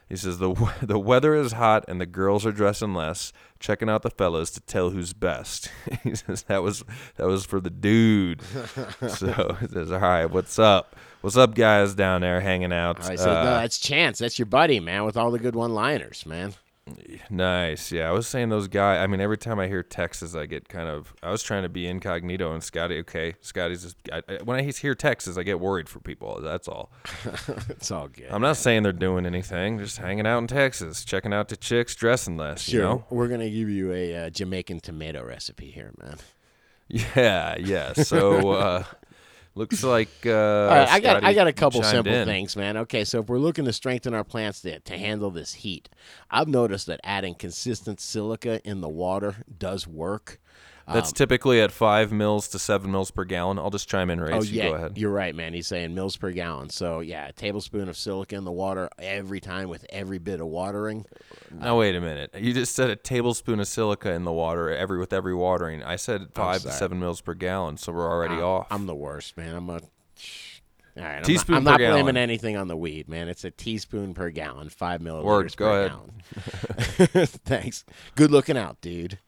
[0.09, 3.33] He says, the, the weather is hot and the girls are dressing less.
[3.61, 5.71] Checking out the fellas to tell who's best.
[6.03, 6.85] he says, that was,
[7.17, 8.41] that was for the dude.
[9.09, 10.97] so he says, all right, what's up?
[11.21, 13.01] What's up, guys down there hanging out?
[13.05, 14.19] I said, no, Uh, that's Chance.
[14.19, 16.55] That's your buddy, man, with all the good one-liners, man.
[17.31, 17.93] Nice.
[17.93, 18.99] Yeah, I was saying those guys.
[19.03, 21.15] I mean, every time I hear Texas, I get kind of.
[21.23, 22.99] I was trying to be incognito, and Scotty.
[23.01, 23.97] Okay, Scotty's just.
[24.13, 26.41] I, I- when I hear Texas, I get worried for people.
[26.41, 26.91] That's all.
[27.71, 28.27] It's all good.
[28.31, 29.79] I'm not saying they're doing anything.
[29.79, 32.63] Just hanging out in Texas, checking out the chicks, dressing less.
[32.63, 33.05] Sure, You know.
[33.11, 36.17] we're gonna give you a uh, Jamaican tomato recipe here, man.
[36.91, 37.57] Yeah.
[37.59, 37.93] Yeah.
[37.93, 38.85] So uh,
[39.59, 40.09] looks like.
[40.25, 42.27] Uh, All right, I got I got a couple simple in.
[42.27, 42.77] things, man.
[42.79, 45.89] Okay, so if we're looking to strengthen our plants to, to handle this heat,
[46.31, 50.41] I've noticed that adding consistent silica in the water does work.
[50.93, 53.59] That's um, typically at five mils to seven mils per gallon.
[53.59, 54.33] I'll just chime in, right?
[54.33, 54.99] Oh so yeah, go ahead.
[54.99, 55.53] you're right, man.
[55.55, 56.71] He's saying mils per gallon.
[56.71, 60.47] So yeah, a tablespoon of silica in the water every time with every bit of
[60.47, 61.05] watering.
[61.51, 62.35] Now uh, wait a minute.
[62.39, 65.83] You just said a tablespoon of silica in the water every with every watering.
[65.83, 68.67] I said five to seven mils per gallon, so we're already off.
[68.71, 69.55] I'm the worst, man.
[69.55, 69.81] I'm a.
[70.97, 72.03] All right, I'm Teaspoon not, I'm not gallon.
[72.03, 73.29] blaming anything on the weed, man.
[73.29, 77.09] It's a teaspoon per gallon, five milliliters Word, go per ahead.
[77.13, 77.27] gallon.
[77.45, 77.85] Thanks.
[78.17, 79.21] Good looking out, dude.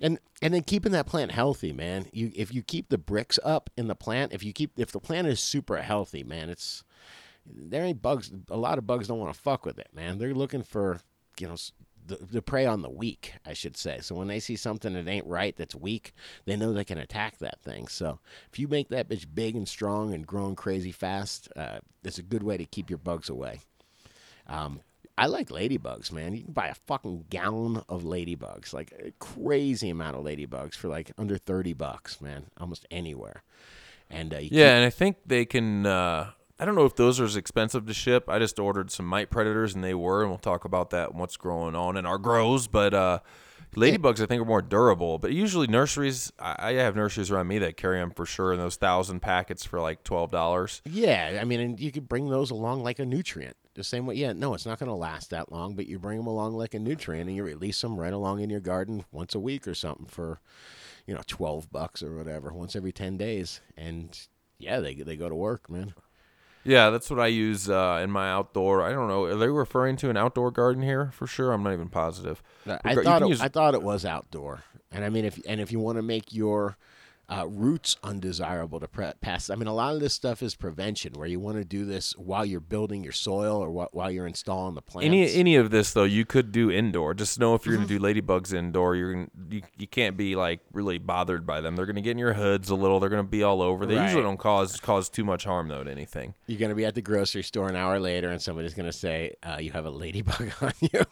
[0.00, 2.06] And and then keeping that plant healthy, man.
[2.12, 5.00] You if you keep the Brix up in the plant, if you keep if the
[5.00, 6.84] plant is super healthy, man, it's
[7.46, 8.30] there ain't bugs.
[8.50, 10.18] A lot of bugs don't want to fuck with it, man.
[10.18, 11.00] They're looking for
[11.38, 11.56] you know
[12.08, 13.98] the, the prey on the weak, I should say.
[14.00, 16.14] So when they see something that ain't right, that's weak,
[16.46, 17.86] they know they can attack that thing.
[17.86, 18.18] So
[18.50, 22.22] if you make that bitch big and strong and growing crazy fast, uh, it's a
[22.22, 23.60] good way to keep your bugs away.
[24.46, 24.80] Um,
[25.18, 26.34] I like ladybugs, man.
[26.34, 30.88] You can buy a fucking gallon of ladybugs, like a crazy amount of ladybugs for
[30.88, 32.46] like under thirty bucks, man.
[32.60, 33.42] Almost anywhere.
[34.08, 35.86] And uh, you yeah, and I think they can.
[35.86, 38.28] Uh, I don't know if those are as expensive to ship.
[38.28, 41.18] I just ordered some mite predators, and they were, and we'll talk about that and
[41.18, 42.66] what's growing on in our grows.
[42.66, 43.18] But uh,
[43.76, 45.18] ladybugs, I think, are more durable.
[45.18, 48.58] But usually nurseries, I, I have nurseries around me that carry them for sure, in
[48.58, 50.80] those thousand packets for like twelve dollars.
[50.84, 53.56] Yeah, I mean, and you could bring those along like a nutrient.
[53.78, 56.18] The same way, yeah, no, it's not going to last that long, but you bring
[56.18, 59.36] them along like a nutrient and you release them right along in your garden once
[59.36, 60.40] a week or something for,
[61.06, 63.60] you know, 12 bucks or whatever, once every 10 days.
[63.76, 64.18] And
[64.58, 65.94] yeah, they, they go to work, man.
[66.64, 68.82] Yeah, that's what I use uh, in my outdoor.
[68.82, 69.26] I don't know.
[69.26, 71.52] Are they referring to an outdoor garden here for sure?
[71.52, 72.42] I'm not even positive.
[72.84, 75.70] I thought it, use- I thought it was outdoor, and I mean if and if
[75.70, 76.76] you want to make your
[77.30, 81.12] uh, roots undesirable to pre- pass, I mean a lot of this stuff is prevention,
[81.12, 84.26] where you want to do this while you're building your soil or wh- while you're
[84.26, 85.04] installing the plants.
[85.06, 87.12] Any any of this though, you could do indoor.
[87.14, 87.98] Just know if you're Mm-hmm.
[87.98, 91.76] gonna do ladybugs indoor, you're gonna, you you can't be like really bothered by them.
[91.76, 92.98] They're gonna get in your hoods a little.
[93.00, 93.84] They're gonna be all over.
[93.86, 96.34] They usually don't cause cause too much harm though to anything.
[96.46, 98.92] You're going to be at the grocery store an hour later, and somebody's going to
[98.92, 101.04] say, uh, "You have a ladybug on you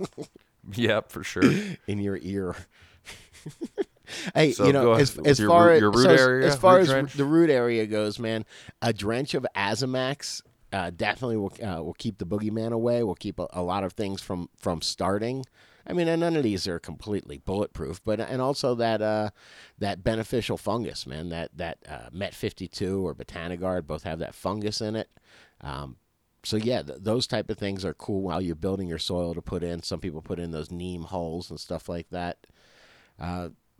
[0.72, 1.52] Yep, for sure.
[1.86, 2.56] in your ear."
[4.34, 6.56] hey, So you know, as, as your far as your root so as- area, as
[6.56, 7.14] far as drench?
[7.14, 8.44] the root area goes, man,
[8.82, 10.42] a drench of Azamax
[10.72, 13.02] uh, definitely will uh, will keep the boogeyman away.
[13.02, 15.44] Will keep a, a lot of things from from starting.
[15.88, 19.30] I mean, and none of these are completely bulletproof, but and also that uh,
[19.78, 21.28] that beneficial fungus, man.
[21.28, 25.08] That that uh, Met fifty two or Botanigard both have that fungus in it.
[25.60, 25.96] Um,
[26.42, 29.40] so yeah, th- those type of things are cool while you're building your soil to
[29.42, 29.82] put in.
[29.84, 32.38] Some people put in those neem holes and stuff like that.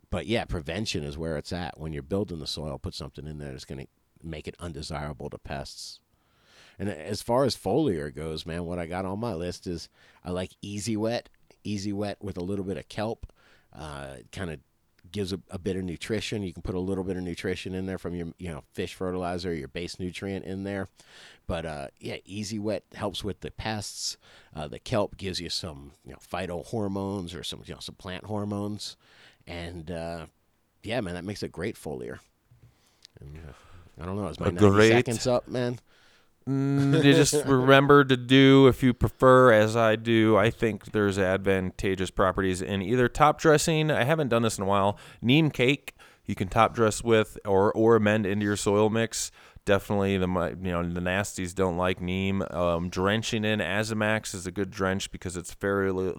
[0.09, 1.79] But yeah, prevention is where it's at.
[1.79, 3.87] When you're building the soil, put something in there that's going to
[4.27, 5.99] make it undesirable to pests.
[6.79, 9.89] And as far as foliar goes, man, what I got on my list is
[10.23, 11.29] I like Easy Wet.
[11.63, 13.31] Easy Wet with a little bit of kelp.
[13.73, 14.59] Uh, kind of
[15.11, 16.43] gives a, a bit of nutrition.
[16.43, 18.93] You can put a little bit of nutrition in there from your you know fish
[18.93, 20.87] fertilizer, your base nutrient in there.
[21.47, 24.17] But uh, yeah, Easy Wet helps with the pests.
[24.55, 28.25] Uh, the kelp gives you some you know phytohormones or some you know some plant
[28.25, 28.97] hormones,
[29.47, 30.25] and uh,
[30.83, 32.19] yeah, man, that makes it great foliar.
[33.19, 34.27] And, uh, I don't know.
[34.27, 35.79] Is my A 90 great- seconds up, man?
[36.47, 40.37] Mm, you just remember to do if you prefer, as I do.
[40.37, 43.91] I think there's advantageous properties in either top dressing.
[43.91, 44.97] I haven't done this in a while.
[45.21, 45.93] Neem cake
[46.25, 49.31] you can top dress with or or amend into your soil mix.
[49.65, 50.27] definitely the
[50.61, 52.41] you know the nasties don't like neem.
[52.51, 56.13] Um, drenching in Azamax is a good drench because it's fairly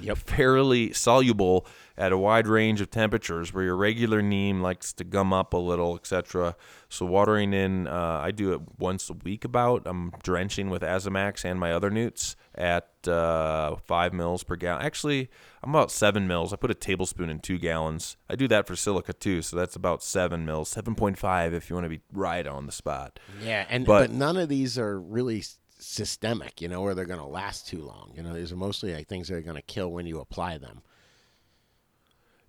[0.00, 0.18] Yep.
[0.18, 1.64] fairly soluble
[1.96, 5.56] at a wide range of temperatures, where your regular neem likes to gum up a
[5.56, 6.56] little, etc.
[6.88, 9.44] So watering in, uh, I do it once a week.
[9.44, 14.84] About I'm drenching with Azamax and my other newts at uh, five mils per gallon.
[14.84, 15.28] Actually,
[15.62, 16.52] I'm about seven mils.
[16.52, 18.16] I put a tablespoon in two gallons.
[18.28, 21.70] I do that for silica too, so that's about seven mils, seven point five if
[21.70, 23.18] you want to be right on the spot.
[23.42, 25.42] Yeah, and But- but, none of these are really
[25.78, 28.12] systemic, you know, where they're going to last too long.
[28.16, 30.58] You know, these are mostly like things that are going to kill when you apply
[30.58, 30.82] them.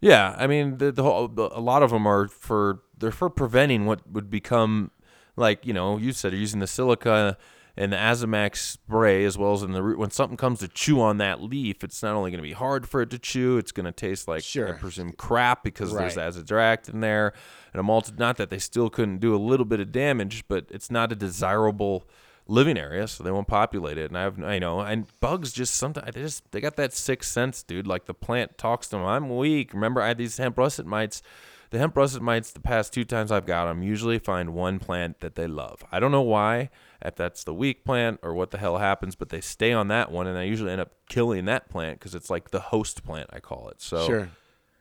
[0.05, 3.87] Yeah, I mean the, the whole a lot of them are for they're for preventing
[3.87, 4.91] what would become
[5.35, 7.37] like you know you said using the silica
[7.75, 11.01] and the Azamax spray as well as in the root when something comes to chew
[11.01, 13.71] on that leaf it's not only going to be hard for it to chew it's
[13.71, 14.43] going to taste like
[14.75, 16.31] I presume crap because there's Right.
[16.31, 17.33] azadirachtin in there
[17.73, 20.67] and a multi not that they still couldn't do a little bit of damage but
[20.69, 22.07] it's not a desirable
[22.47, 25.75] living area so they won't populate it and I have I know and bugs just
[25.75, 29.05] sometimes they just they got that sixth sense dude like the plant talks to them
[29.05, 31.23] I'm weak remember I had these hemp russet mites
[31.71, 35.21] the hemp russet mites the past two times I've got them usually find one plant
[35.21, 36.69] that they love I don't know why
[37.01, 40.11] if that's the weak plant or what the hell happens but they stay on that
[40.11, 43.31] one and I usually end up killing that plant because it's like the host plant
[43.33, 44.29] I call it so Sure.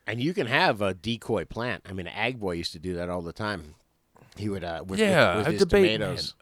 [0.07, 1.87] And you can have a decoy plant.
[1.89, 3.75] I mean, Ag Boy used to do that all the time.
[4.37, 6.35] He would, uh, with, Yeah, with, with his debate, tomatoes.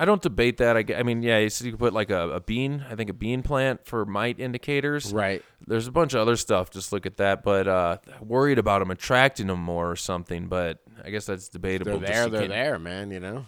[0.00, 0.78] I don't debate that.
[0.78, 2.86] I, I mean, yeah, you could put like a, a bean.
[2.88, 5.12] I think a bean plant for mite indicators.
[5.12, 5.44] Right.
[5.66, 6.70] There's a bunch of other stuff.
[6.70, 7.42] Just look at that.
[7.42, 10.46] But uh, worried about them attracting them more or something.
[10.46, 11.98] But I guess that's debatable.
[11.98, 13.44] They're there, they're there, man, you know?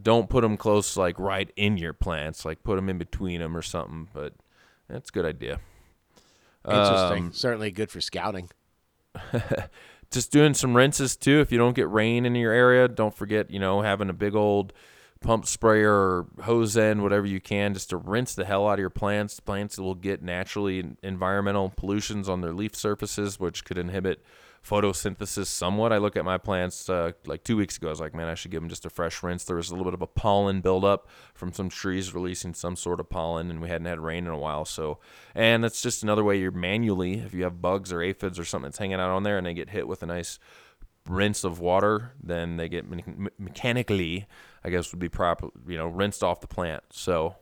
[0.00, 2.44] Don't put them close, like right in your plants.
[2.44, 4.06] Like put them in between them or something.
[4.14, 4.34] But
[4.88, 5.58] that's a good idea.
[6.64, 7.24] Interesting.
[7.24, 8.48] Um, Certainly good for scouting.
[10.12, 11.40] just doing some rinses too.
[11.40, 14.36] If you don't get rain in your area, don't forget, you know, having a big
[14.36, 14.72] old
[15.20, 18.80] pump sprayer or hose end, whatever you can, just to rinse the hell out of
[18.80, 19.38] your plants.
[19.38, 24.24] Plants will get naturally environmental pollutions on their leaf surfaces, which could inhibit
[24.66, 25.92] photosynthesis somewhat.
[25.92, 27.88] I look at my plants uh, like two weeks ago.
[27.88, 29.44] I was like, man, I should give them just a fresh rinse.
[29.44, 33.00] There was a little bit of a pollen buildup from some trees releasing some sort
[33.00, 34.64] of pollen, and we hadn't had rain in a while.
[34.64, 34.98] So,
[35.34, 38.68] and that's just another way you're manually, if you have bugs or aphids or something
[38.68, 40.38] that's hanging out on there, and they get hit with a nice
[41.08, 44.26] rinse of water, then they get me- me- mechanically,
[44.64, 46.82] I guess would be proper, you know, rinsed off the plant.
[46.90, 47.36] So,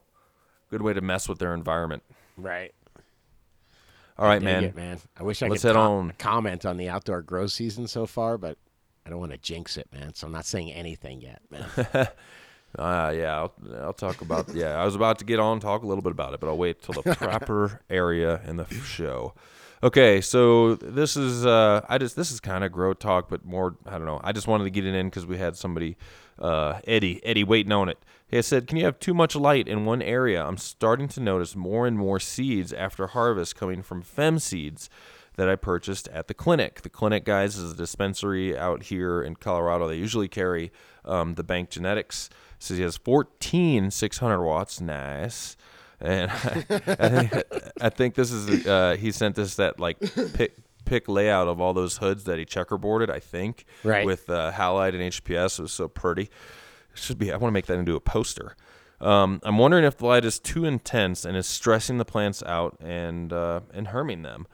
[0.70, 2.02] good way to mess with their environment.
[2.36, 2.72] Right.
[4.18, 4.64] All right, man.
[4.64, 4.98] it, man.
[5.16, 6.12] I wish I Let's could head com- on.
[6.18, 8.58] comment on the outdoor grow season so far, but
[9.06, 10.14] I don't want to jinx it, man.
[10.14, 11.64] So I'm not saying anything yet, man.
[12.76, 14.52] Uh, yeah, I'll, I'll talk about.
[14.52, 16.58] Yeah, I was about to get on talk a little bit about it, but I'll
[16.58, 19.34] wait till the proper area in the show.
[19.80, 23.76] Okay, so this is uh, I just this is kind of grow talk, but more
[23.86, 24.20] I don't know.
[24.24, 25.96] I just wanted to get it in because we had somebody,
[26.38, 27.98] uh, Eddie Eddie waiting on it.
[28.26, 30.44] He said, "Can you have too much light in one area?
[30.44, 34.90] I'm starting to notice more and more seeds after harvest coming from fem seeds."
[35.36, 36.82] that I purchased at the clinic.
[36.82, 39.86] The clinic, guys, is a dispensary out here in Colorado.
[39.86, 40.72] They usually carry
[41.04, 42.28] um, the Bank Genetics.
[42.58, 44.80] So he has 14 600 watts.
[44.80, 45.56] Nice.
[46.00, 47.44] And I, think,
[47.80, 49.98] I think this is, uh, he sent us that like
[50.34, 53.64] pick, pick layout of all those hoods that he checkerboarded, I think.
[53.84, 54.06] Right.
[54.06, 55.58] With uh, halide and HPS.
[55.58, 56.22] It was so pretty.
[56.22, 58.56] It should be, I want to make that into a poster.
[59.00, 62.76] Um, I'm wondering if the light is too intense and is stressing the plants out
[62.80, 64.46] and uh, and harming them.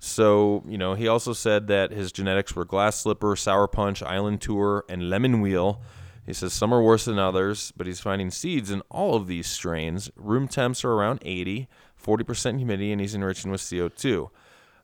[0.00, 4.40] So, you know, he also said that his genetics were Glass Slipper, Sour Punch, Island
[4.40, 5.80] Tour, and Lemon Wheel.
[6.24, 9.46] He says some are worse than others, but he's finding seeds in all of these
[9.48, 10.10] strains.
[10.16, 11.68] Room temps are around 80,
[12.00, 14.30] 40% humidity, and he's enriching with CO2.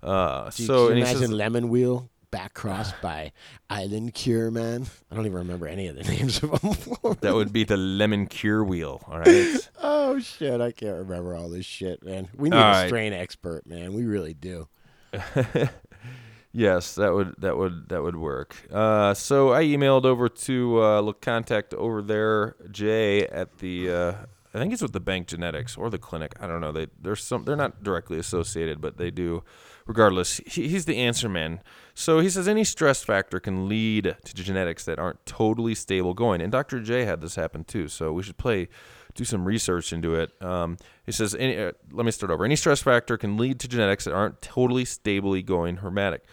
[0.02, 3.32] Uh, Do you, so, can and you he imagine says, Lemon Wheel back crossed by
[3.70, 4.86] Island Cure, man?
[5.10, 7.16] I don't even remember any of the names of them.
[7.20, 9.70] that would be the Lemon Cure Wheel, all right?
[9.82, 10.60] oh, shit.
[10.60, 12.28] I can't remember all this shit, man.
[12.36, 12.86] We need All a right.
[12.88, 13.94] strain expert, man.
[13.94, 14.68] We really do.
[16.58, 18.56] Yes, that would that would that would work.
[18.72, 24.12] Uh, so I emailed over to uh, look contact over there, Jay at the uh,
[24.52, 26.34] I think it's with the Bank Genetics or the clinic.
[26.40, 26.72] I don't know.
[26.72, 29.44] They there's some they're not directly associated, but they do.
[29.86, 31.60] Regardless, he, he's the answer man.
[31.94, 36.40] So he says any stress factor can lead to genetics that aren't totally stable going.
[36.40, 36.80] And Dr.
[36.80, 37.86] Jay had this happen too.
[37.86, 38.68] So we should play
[39.14, 40.30] do some research into it.
[40.42, 40.76] Um,
[41.06, 42.44] he says, any, uh, let me start over.
[42.44, 46.24] Any stress factor can lead to genetics that aren't totally stably going hermetic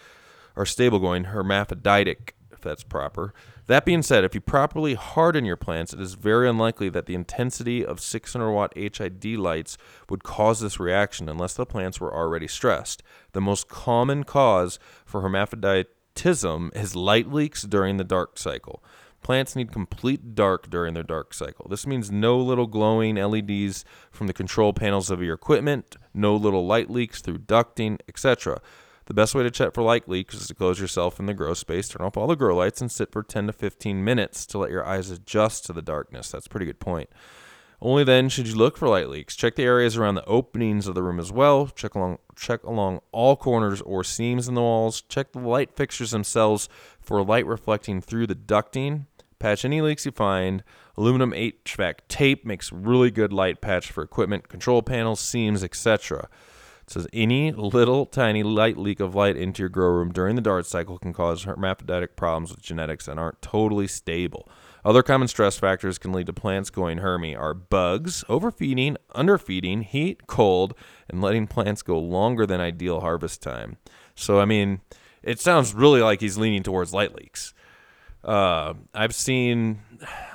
[0.55, 3.33] or stable going hermaphroditic, if that's proper.
[3.67, 7.15] That being said, if you properly harden your plants, it is very unlikely that the
[7.15, 9.77] intensity of 600 watt HID lights
[10.09, 13.01] would cause this reaction unless the plants were already stressed.
[13.31, 18.83] The most common cause for hermaphroditism is light leaks during the dark cycle.
[19.23, 21.65] Plants need complete dark during their dark cycle.
[21.67, 26.67] This means no little glowing LEDs from the control panels of your equipment, no little
[26.67, 28.61] light leaks through ducting, etc.
[29.05, 31.53] The best way to check for light leaks is to close yourself in the grow
[31.53, 34.57] space, turn off all the grow lights, and sit for 10 to 15 minutes to
[34.57, 36.31] let your eyes adjust to the darkness.
[36.31, 37.09] That's a pretty good point.
[37.81, 39.35] Only then should you look for light leaks.
[39.35, 41.67] Check the areas around the openings of the room as well.
[41.67, 45.01] Check along check along all corners or seams in the walls.
[45.01, 46.67] Check the light fixtures themselves
[46.99, 49.05] for light reflecting through the ducting.
[49.37, 50.63] Patch any leaks you find.
[50.97, 56.29] Aluminum HVAC tape makes really good light patch for equipment, control panels, seams, etc.
[56.85, 60.41] It says any little tiny light leak of light into your grow room during the
[60.41, 64.47] dark cycle can cause hermaphroditic problems with genetics and aren't totally stable.
[64.85, 70.27] Other common stress factors can lead to plants going hermy are bugs, overfeeding, underfeeding, heat,
[70.27, 70.75] cold,
[71.09, 73.77] and letting plants go longer than ideal harvest time.
[74.13, 74.81] So, I mean,
[75.23, 77.55] it sounds really like he's leaning towards light leaks.
[78.23, 79.81] Uh, I've seen,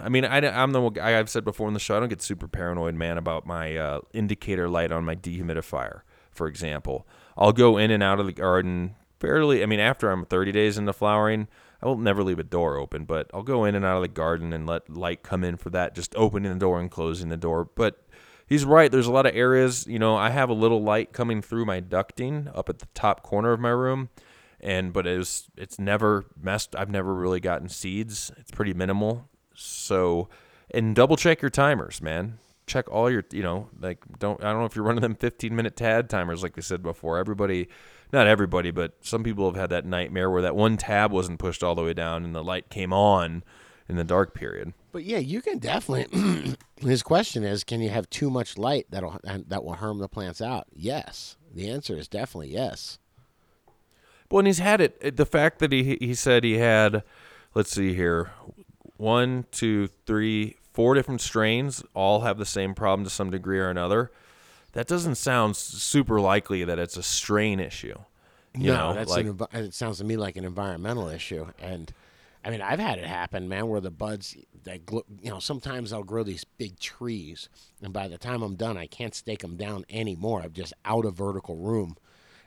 [0.01, 2.49] I mean, I, am the I've said before in the show, I don't get super
[2.49, 7.07] paranoid, man, about my uh, indicator light on my dehumidifier, for example.
[7.37, 10.79] I'll go in and out of the garden fairly, I mean, after I'm 30 days
[10.79, 11.49] into flowering,
[11.83, 14.09] I will never leave a door open, but I'll go in and out of the
[14.09, 17.37] garden and let light come in for that, just opening the door and closing the
[17.37, 17.65] door.
[17.75, 18.07] But
[18.47, 18.91] he's right.
[18.91, 21.81] There's a lot of areas, you know, I have a little light coming through my
[21.81, 24.11] ducting up at the top corner of my room
[24.61, 29.29] and but it was it's never messed i've never really gotten seeds it's pretty minimal
[29.55, 30.29] so
[30.71, 32.39] and double check your timers man
[32.71, 35.55] check all your you know like don't i don't know if you're running them 15
[35.57, 37.69] minute tad timers like we said before everybody
[38.13, 41.63] not everybody but some people have had that nightmare where that one tab wasn't pushed
[41.65, 43.43] all the way down and the light came on
[43.89, 46.55] in the dark period But yeah, you can definitely.
[46.81, 50.41] his question is, can you have too much light that'll that will harm the plants
[50.41, 50.67] out?
[50.73, 51.37] Yes.
[51.53, 52.99] The answer is definitely yes.
[54.31, 54.97] Well, and he's had it.
[55.01, 57.03] it- The fact that he he said he had,
[57.55, 58.31] let's see here,
[58.97, 63.69] one, two, three, four different strains, all have the same problem to some degree or
[63.69, 64.11] another.
[64.73, 67.99] That doesn't sound super likely that it's a strain issue.
[68.55, 71.47] You no, know, that's like an, it sounds to me like an environmental issue.
[71.61, 71.93] And
[72.45, 76.03] I mean, I've had it happen, man, where the buds, that you know, sometimes I'll
[76.03, 77.49] grow these big trees,
[77.83, 80.43] and by the time I'm done, I can't stake them down anymore.
[80.43, 81.97] I'm just out of vertical room,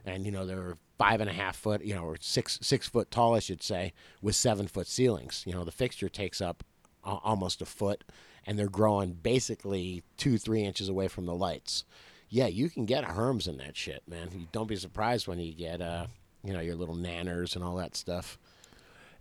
[0.05, 3.11] and you know they're five and a half foot, you know, or six six foot
[3.11, 5.43] tall, I should say, with seven foot ceilings.
[5.45, 6.63] You know, the fixture takes up
[7.06, 8.04] a- almost a foot,
[8.45, 11.84] and they're growing basically two three inches away from the lights.
[12.30, 14.30] Yeah, you can get herms in that shit, man.
[14.34, 16.08] You don't be surprised when you get, uh,
[16.43, 18.39] you know, your little nanners and all that stuff.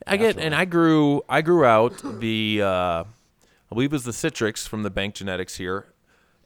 [0.07, 3.05] I get, and I grew, I grew out the, uh, I
[3.69, 5.93] believe it was the Citrix from the Bank Genetics here,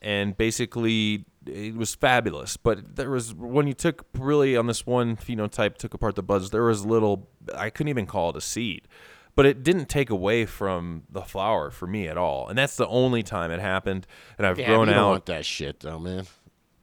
[0.03, 2.57] and basically it was fabulous.
[2.57, 6.51] But there was when you took really on this one phenotype, took apart the buds,
[6.51, 8.89] there was little, I couldn't even call it a seed,
[9.37, 12.89] but it didn't take away from the flower for me at all, and that's the
[12.89, 14.07] only time it happened.
[14.39, 15.11] And I've grown out.
[15.11, 16.27] want that shit though, man.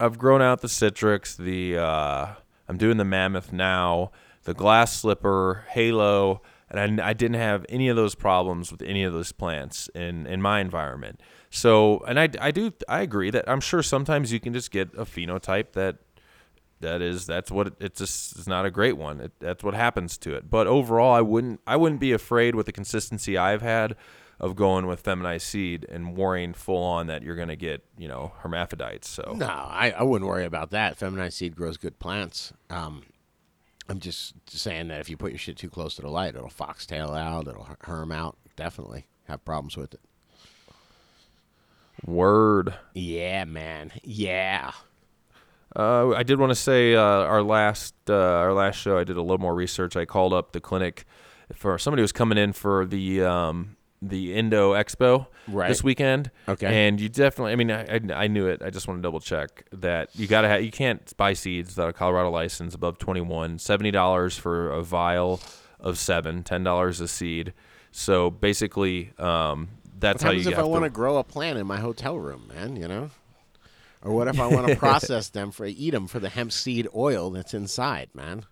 [0.00, 2.34] I've grown out the Citrix, the uh,
[2.68, 4.12] I'm doing the Mammoth now,
[4.44, 9.04] the Glass Slipper, Halo, and I, I didn't have any of those problems with any
[9.04, 11.20] of those plants in in my environment.
[11.50, 14.88] So, and I, I do I agree that I'm sure sometimes you can just get
[14.94, 15.98] a phenotype that
[16.84, 19.20] that is that's what it, it's just it's not a great one.
[19.20, 20.48] It, that's what happens to it.
[20.48, 23.96] But overall, I wouldn't I wouldn't be afraid with the consistency I've had
[24.40, 28.08] of going with feminized seed and worrying full on that you're going to get you
[28.08, 29.08] know hermaphrodites.
[29.08, 30.96] So No, I, I wouldn't worry about that.
[30.96, 32.52] Feminized seed grows good plants.
[32.70, 33.02] Um,
[33.88, 36.48] I'm just saying that if you put your shit too close to the light, it'll
[36.48, 38.36] foxtail out, it'll her- herm out.
[38.56, 40.00] Definitely have problems with it.
[42.04, 42.74] word.
[42.94, 43.92] Yeah, man.
[44.02, 44.72] Yeah.
[45.76, 48.96] Uh, I did want to say uh, our last uh, our last show.
[48.98, 49.96] I did a little more research.
[49.96, 51.04] I called up the clinic
[51.54, 55.68] for somebody who was coming in for the um, the Indo Expo Right.
[55.68, 56.30] this weekend.
[56.48, 56.66] Okay.
[56.86, 57.52] and you definitely.
[57.52, 58.62] I mean, I, I, I knew it.
[58.62, 60.62] I just want to double check that you got to have.
[60.62, 63.58] You can't buy seeds without a Colorado license above twenty one.
[63.58, 65.40] Seventy dollars for a vial
[65.80, 66.42] of seven.
[66.44, 67.52] Ten dollars a seed.
[67.90, 69.68] So basically, um,
[69.98, 70.90] that's What how you if I want to.
[70.90, 72.76] grow a plant in my hotel room, man?
[72.76, 73.10] You know.
[74.04, 76.86] Or what if I want to process them for eat them for the hemp seed
[76.94, 78.44] oil that's inside, man?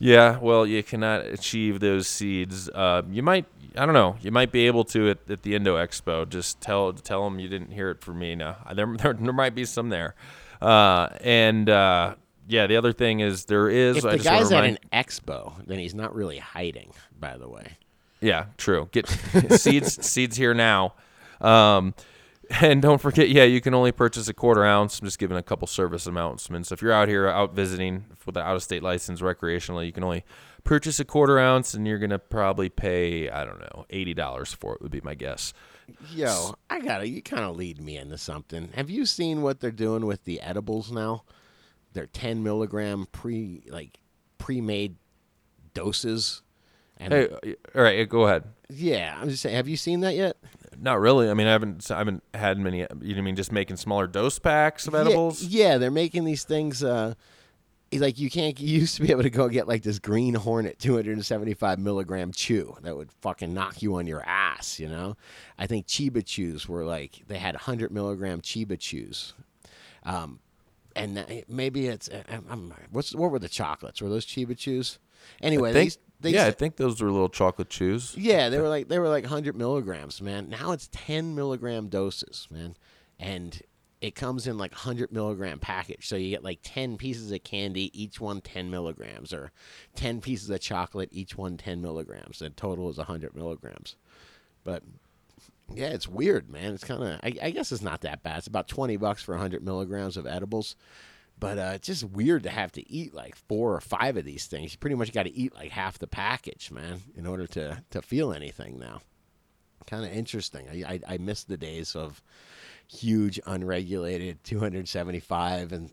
[0.00, 2.68] Yeah, well, you cannot achieve those seeds.
[2.68, 3.46] Uh, you might,
[3.76, 6.28] I don't know, you might be able to at, at the Indo Expo.
[6.28, 8.34] Just tell tell them you didn't hear it from me.
[8.34, 10.14] Now there there, there might be some there,
[10.60, 12.14] uh, and uh,
[12.46, 13.98] yeah, the other thing is there is.
[13.98, 16.92] If I the just wanna guy's at an expo, then he's not really hiding.
[17.18, 17.76] By the way.
[18.20, 18.88] Yeah, true.
[18.92, 19.08] Get
[19.50, 20.94] seeds seeds here now.
[21.40, 21.94] Um,
[22.62, 25.00] And don't forget, yeah, you can only purchase a quarter ounce.
[25.00, 26.72] I'm just giving a couple service announcements.
[26.72, 30.02] If you're out here out visiting with an out of state license recreationally, you can
[30.02, 30.24] only
[30.64, 34.74] purchase a quarter ounce and you're going to probably pay, I don't know, $80 for
[34.74, 35.52] it, would be my guess.
[36.10, 37.08] Yo, I gotta.
[37.08, 38.70] You kind of lead me into something.
[38.74, 41.24] Have you seen what they're doing with the edibles now?
[41.94, 43.98] They're ten milligram pre like
[44.36, 44.96] pre-made
[45.72, 46.42] doses.
[46.98, 48.44] And Hey, uh, all right, go ahead.
[48.68, 49.56] yeah, I'm just saying.
[49.56, 50.36] Have you seen that yet?
[50.80, 51.28] Not really.
[51.28, 52.78] I mean, I haven't, I haven't had many.
[53.00, 55.42] You know, I mean just making smaller dose packs of edibles?
[55.42, 56.84] Yeah, they're making these things.
[56.84, 57.14] Uh,
[57.92, 58.58] like you can't.
[58.60, 62.76] You used to be able to go get like this Green Hornet 275 milligram chew
[62.82, 64.78] that would fucking knock you on your ass.
[64.78, 65.16] You know,
[65.58, 69.34] I think Chiba chews were like they had 100 milligram Chiba chews.
[70.04, 70.38] Um,
[70.94, 74.00] and maybe it's uh, I'm, I'm- what's what were the chocolates?
[74.02, 74.98] Were those Chiba chews?
[75.42, 78.14] Anyway, I think, they, they yeah, I think those were little chocolate chews.
[78.16, 80.48] yeah, they were like they were like 100 milligrams, man.
[80.48, 82.76] Now it's 10 milligram doses, man,
[83.18, 83.60] and
[84.00, 86.08] it comes in like 100 milligram package.
[86.08, 89.50] So you get like 10 pieces of candy, each one 10 milligrams, or
[89.96, 92.38] 10 pieces of chocolate, each one 10 milligrams.
[92.38, 93.96] The total is 100 milligrams.
[94.64, 94.82] But
[95.74, 96.74] yeah, it's weird, man.
[96.74, 98.38] It's kind of I, I guess it's not that bad.
[98.38, 100.76] It's about 20 bucks for 100 milligrams of edibles.
[101.38, 104.46] But uh, it's just weird to have to eat like four or five of these
[104.46, 104.72] things.
[104.72, 108.02] You pretty much got to eat like half the package, man, in order to, to
[108.02, 109.00] feel anything now.
[109.86, 110.68] Kind of interesting.
[110.68, 112.22] I, I, I miss the days of
[112.88, 115.90] huge unregulated 275 and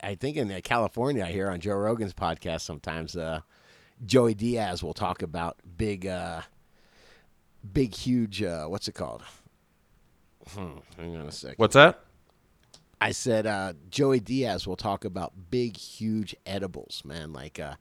[0.00, 3.40] i think in uh, california i hear on joe rogan's podcast sometimes uh,
[4.06, 6.40] joey diaz will talk about big uh,
[7.72, 9.24] big huge uh, what's it called
[10.50, 12.04] hmm, hang on a second What's that?
[13.00, 17.32] I said uh, Joey Diaz will talk about big, huge edibles, man.
[17.32, 17.74] Like uh,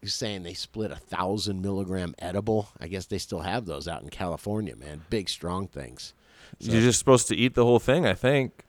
[0.00, 2.68] he was saying, they split a thousand milligram edible.
[2.80, 5.02] I guess they still have those out in California, man.
[5.10, 6.14] Big, strong things.
[6.58, 8.64] You're just supposed to eat the whole thing, I think.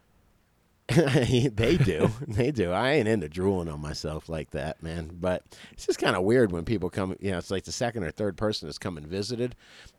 [0.96, 2.72] they do, they do.
[2.72, 5.12] I ain't into drooling on myself like that, man.
[5.20, 7.14] But it's just kind of weird when people come.
[7.20, 9.56] You know, it's like the second or third person that's come and visited,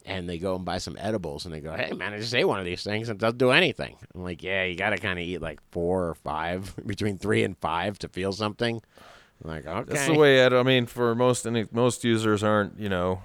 [0.07, 2.47] and they go and buy some edibles, and they go, "Hey, man, I just ate
[2.47, 4.97] one of these things and it doesn't do anything." I'm like, "Yeah, you got to
[4.97, 8.81] kind of eat like four or five, between three and five to feel something."
[9.45, 10.41] I'm like, okay, That's the way.
[10.41, 13.23] Ed, I mean, for most any, most users aren't you know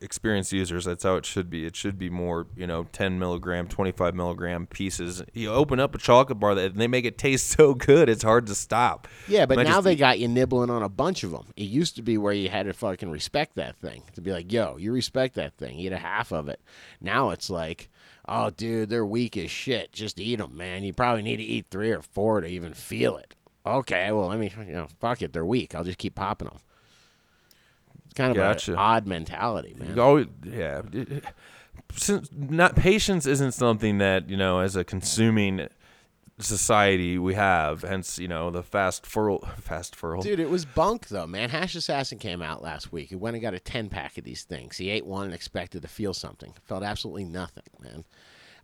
[0.00, 0.84] experienced users.
[0.84, 1.66] That's how it should be.
[1.66, 5.22] It should be more you know 10 milligram, 25 milligram pieces.
[5.32, 8.22] You open up a chocolate bar that and they make it taste so good, it's
[8.22, 9.08] hard to stop.
[9.28, 11.46] Yeah, but now just they got you nibbling on a bunch of them.
[11.56, 14.52] It used to be where you had to fucking respect that thing to be like,
[14.52, 16.60] yo, you respect that thing, eat a half of it.
[17.00, 17.88] Now it's like,
[18.28, 19.92] oh, dude, they're weak as shit.
[19.92, 20.82] Just eat them, man.
[20.84, 23.34] You probably need to eat three or four to even feel it.
[23.64, 25.74] Okay, well, let me, you know, fuck it, they're weak.
[25.74, 26.58] I'll just keep popping them.
[28.16, 28.72] Kind of Gotcha.
[28.72, 29.94] an odd mentality, man.
[29.94, 30.80] You always, yeah.
[31.94, 35.68] Since not patience isn't something that you know as a consuming
[36.38, 37.82] society we have.
[37.82, 40.22] Hence, you know the fast furl, fast furl.
[40.22, 41.50] Dude, it was bunk though, man.
[41.50, 43.10] Hash Assassin came out last week.
[43.10, 44.78] He went and got a ten pack of these things.
[44.78, 46.54] He ate one and expected to feel something.
[46.64, 48.04] Felt absolutely nothing, man.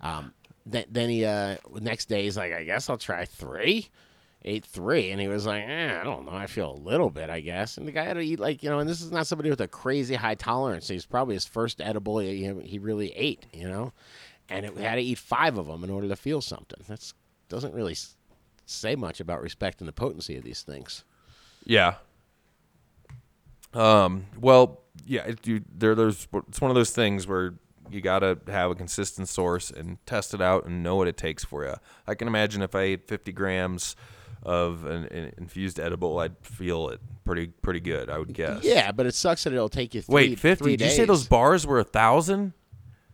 [0.01, 0.33] Um,
[0.65, 3.89] then, then he uh, next day he's like, I guess I'll try three.
[4.45, 6.33] Ate three, and he was like, eh, I don't know.
[6.33, 7.77] I feel a little bit, I guess.
[7.79, 9.61] And the guy had to eat like you know, and this is not somebody with
[9.61, 10.89] a crazy high tolerance.
[10.89, 13.93] He's probably his first edible he, he really ate, you know,
[14.49, 16.83] and it had to eat five of them in order to feel something.
[16.89, 17.15] That's
[17.49, 17.97] doesn't really
[18.67, 21.05] say much about respecting the potency of these things.
[21.65, 21.95] Yeah.
[23.75, 24.27] Um.
[24.41, 25.31] Well, yeah.
[25.45, 26.27] You, there, there's.
[26.49, 27.55] It's one of those things where
[27.91, 31.45] you gotta have a consistent source and test it out and know what it takes
[31.45, 31.75] for you.
[32.07, 33.97] I can imagine if I ate 50 grams
[34.43, 38.11] of an, an infused edible, I'd feel it pretty pretty good.
[38.11, 38.65] I would guess.
[38.65, 40.65] Yeah, but it sucks that it'll take you three, Wait, 50?
[40.65, 42.53] three Did you say those bars were a thousand?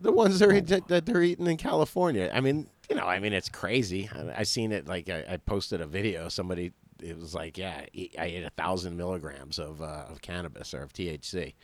[0.00, 2.30] the ones they're, that, that they're eating in California.
[2.32, 4.08] I mean, you know, I mean, it's crazy.
[4.14, 4.86] I, I seen it.
[4.86, 6.28] Like I, I posted a video.
[6.28, 6.72] Somebody,
[7.02, 7.82] it was like, yeah,
[8.18, 11.54] I ate a thousand milligrams of uh, of cannabis or of THC.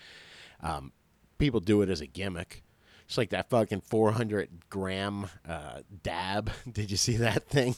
[0.63, 0.93] Um,
[1.39, 2.63] people do it as a gimmick.
[3.07, 6.51] It's like that fucking 400 gram uh, dab.
[6.73, 7.77] Did you see that thing?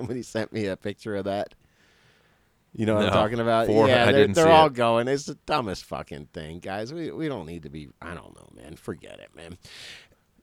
[0.00, 1.54] Somebody sent me a picture of that.
[2.72, 3.14] You know what I'm No.
[3.14, 3.66] talking about?
[3.66, 4.74] Four- yeah, I they're, didn't they're see all it.
[4.74, 5.08] going.
[5.08, 6.92] It's the dumbest fucking thing, guys.
[6.92, 7.88] We we don't need to be.
[8.00, 8.76] I don't know, man.
[8.76, 9.58] Forget it, man.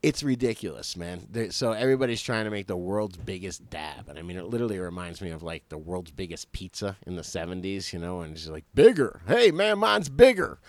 [0.03, 1.27] It's ridiculous, man.
[1.31, 4.77] There, so everybody's trying to make the world's biggest dab, and I mean, it literally
[4.77, 8.41] reminds me of like the world's biggest pizza in the '70s, you know, and it's
[8.41, 9.21] just like bigger.
[9.27, 10.59] Hey, man, mine's bigger.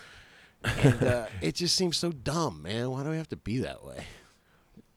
[0.63, 2.89] And uh, it just seems so dumb, man.
[2.89, 4.05] Why do we have to be that way?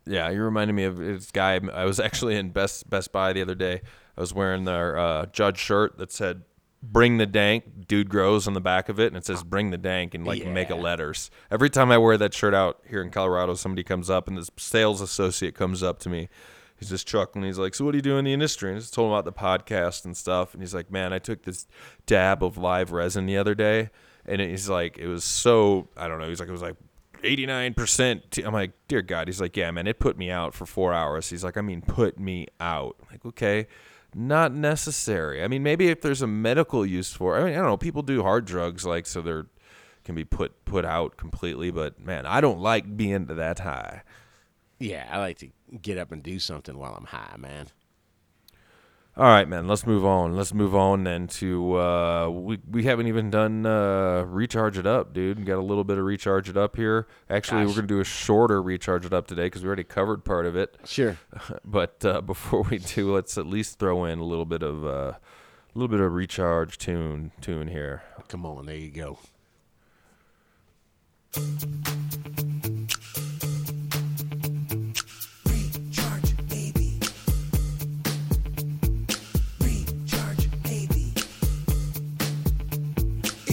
[0.07, 1.61] Yeah, you reminded me of this guy.
[1.73, 3.83] I was actually in Best Best Buy the other day.
[4.17, 6.43] I was wearing their uh, Judge shirt that said
[6.83, 9.79] "Bring the Dank." Dude grows on the back of it, and it says "Bring the
[9.79, 11.31] Dank" in like mega letters.
[11.51, 14.51] Every time I wear that shirt out here in Colorado, somebody comes up, and this
[14.57, 16.29] sales associate comes up to me.
[16.79, 17.45] he's just chuckling.
[17.45, 19.13] He's like, "So what do you do in the industry?" And I just told him
[19.13, 20.53] about the podcast and stuff.
[20.53, 21.67] And he's like, "Man, I took this
[22.07, 23.91] dab of live resin the other day,
[24.27, 26.29] and he's like, it was so I don't know.
[26.29, 26.77] He's like, it was like."
[27.23, 29.29] 89% I'm like dear god.
[29.29, 31.31] He's like yeah man it put me out for 4 hours.
[31.31, 32.97] He's like I mean put me out.
[33.01, 33.67] I'm like okay.
[34.15, 35.43] Not necessary.
[35.43, 38.03] I mean maybe if there's a medical use for I mean I don't know people
[38.03, 39.47] do hard drugs like so they're
[40.05, 44.03] can be put put out completely but man I don't like being that high.
[44.79, 45.49] Yeah, I like to
[45.81, 47.69] get up and do something while I'm high, man.
[49.15, 49.69] All right, man.
[49.69, 50.35] Let's move on.
[50.35, 55.13] Let's move on then to uh, we we haven't even done uh, recharge it up,
[55.13, 55.39] dude.
[55.39, 57.07] We got a little bit of recharge it up here.
[57.29, 60.47] Actually, we're gonna do a shorter recharge it up today because we already covered part
[60.47, 60.77] of it.
[60.85, 61.19] Sure.
[61.65, 64.89] But uh, before we do, let's at least throw in a little bit of uh,
[64.89, 65.19] a
[65.75, 68.03] little bit of recharge tune tune here.
[68.29, 69.19] Come on, there you go.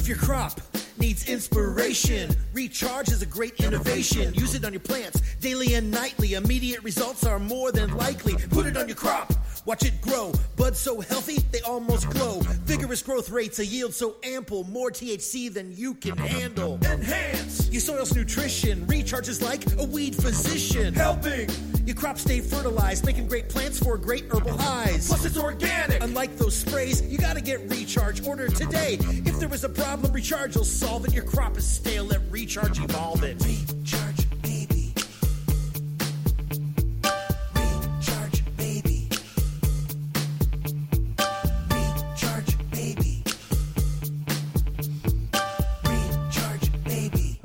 [0.10, 0.60] Your crop
[0.98, 4.34] needs inspiration, Recharge is a great innovation.
[4.34, 6.34] Use it on your plants daily and nightly.
[6.34, 8.34] Immediate results are more than likely.
[8.50, 9.32] Put it on your crop.
[9.66, 10.34] Watch it grow.
[10.58, 12.40] Buds so healthy, they almost glow.
[12.66, 14.64] Vigorous growth rates, a yield so ample.
[14.64, 16.80] More THC than you can handle.
[16.86, 18.88] Enhance your soil's nutrition.
[18.88, 20.96] Recharge is like a weed physician.
[20.96, 21.50] Helping
[21.86, 25.08] your crop stay fertilized, making great plants for great herbal highs.
[25.08, 26.04] Plus, it's organic.
[26.04, 28.26] Unlike those sprays, you gotta get Recharge.
[28.26, 28.98] Order today.
[29.26, 31.14] If there was a problem, Recharge will solve it.
[31.14, 33.38] Your crop is stale, let Recharge evolve it.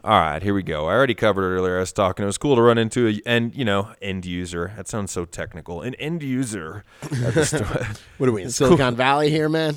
[0.04, 0.86] All right, here we go.
[0.86, 1.78] I already covered it earlier.
[1.78, 2.24] I was talking.
[2.24, 4.74] It was cool to run into a and you know end user.
[4.76, 5.80] That sounds so technical.
[5.80, 6.84] An end user.
[7.02, 7.86] at the store.
[8.18, 9.76] What are we in Silicon Valley here, man?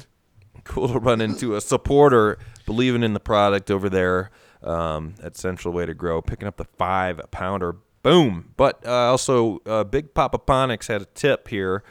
[0.66, 4.30] cool to run into a supporter believing in the product over there
[4.62, 7.78] um, at Central Way to Grow, picking up the five pounder.
[8.04, 8.54] Boom.
[8.58, 11.84] But uh, also, uh, Big Papa Ponics had a tip here.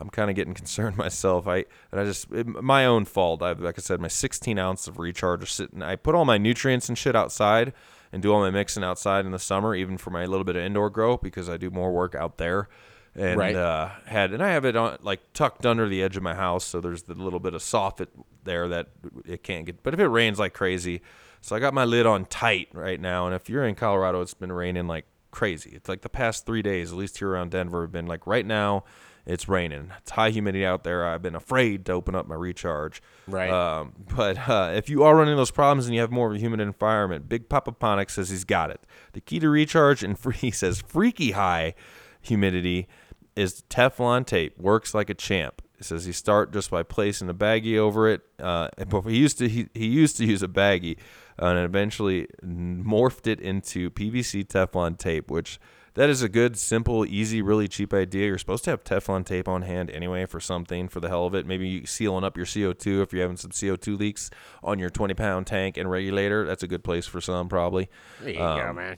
[0.00, 1.46] I'm kind of getting concerned myself.
[1.46, 3.42] I and I just it, my own fault.
[3.42, 5.82] I like I said, my 16 ounce of recharge sitting.
[5.82, 7.72] I put all my nutrients and shit outside
[8.12, 10.62] and do all my mixing outside in the summer, even for my little bit of
[10.62, 12.68] indoor grow because I do more work out there
[13.14, 13.54] and Right.
[13.56, 16.64] uh, had and I have it on like tucked under the edge of my house,
[16.64, 18.08] so there's the little bit of soffit
[18.44, 18.88] there that
[19.26, 19.82] it can't get.
[19.82, 21.02] But if it rains like crazy,
[21.40, 23.26] so I got my lid on tight right now.
[23.26, 25.70] And if you're in Colorado, it's been raining like crazy.
[25.74, 28.46] It's like the past three days, at least here around Denver, have been like right
[28.46, 28.84] now.
[29.26, 29.92] It's raining.
[29.98, 31.06] It's high humidity out there.
[31.06, 33.02] I've been afraid to open up my recharge.
[33.26, 33.50] Right.
[33.50, 36.38] Um, but uh, if you are running those problems and you have more of a
[36.38, 38.80] humid environment, Big Papa Ponic says he's got it.
[39.12, 41.74] The key to recharge and free, he says freaky high
[42.20, 42.88] humidity
[43.36, 44.58] is Teflon tape.
[44.58, 45.62] Works like a champ.
[45.80, 48.20] He says he start just by placing a baggie over it.
[48.38, 50.98] Uh, but he used to he, he used to use a baggie,
[51.40, 55.58] uh, and eventually morphed it into PVC Teflon tape, which
[55.94, 58.26] that is a good, simple, easy, really cheap idea.
[58.26, 61.34] You're supposed to have Teflon tape on hand anyway for something for the hell of
[61.34, 61.46] it.
[61.46, 64.30] Maybe sealing up your CO2 if you're having some CO2 leaks
[64.62, 66.46] on your 20 pound tank and regulator.
[66.46, 67.88] That's a good place for some probably.
[68.20, 68.96] There you go, man.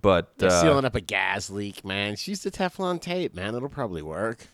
[0.00, 2.14] But uh, sealing up a gas leak, man.
[2.14, 3.54] Just use the Teflon tape, man.
[3.54, 4.48] It'll probably work.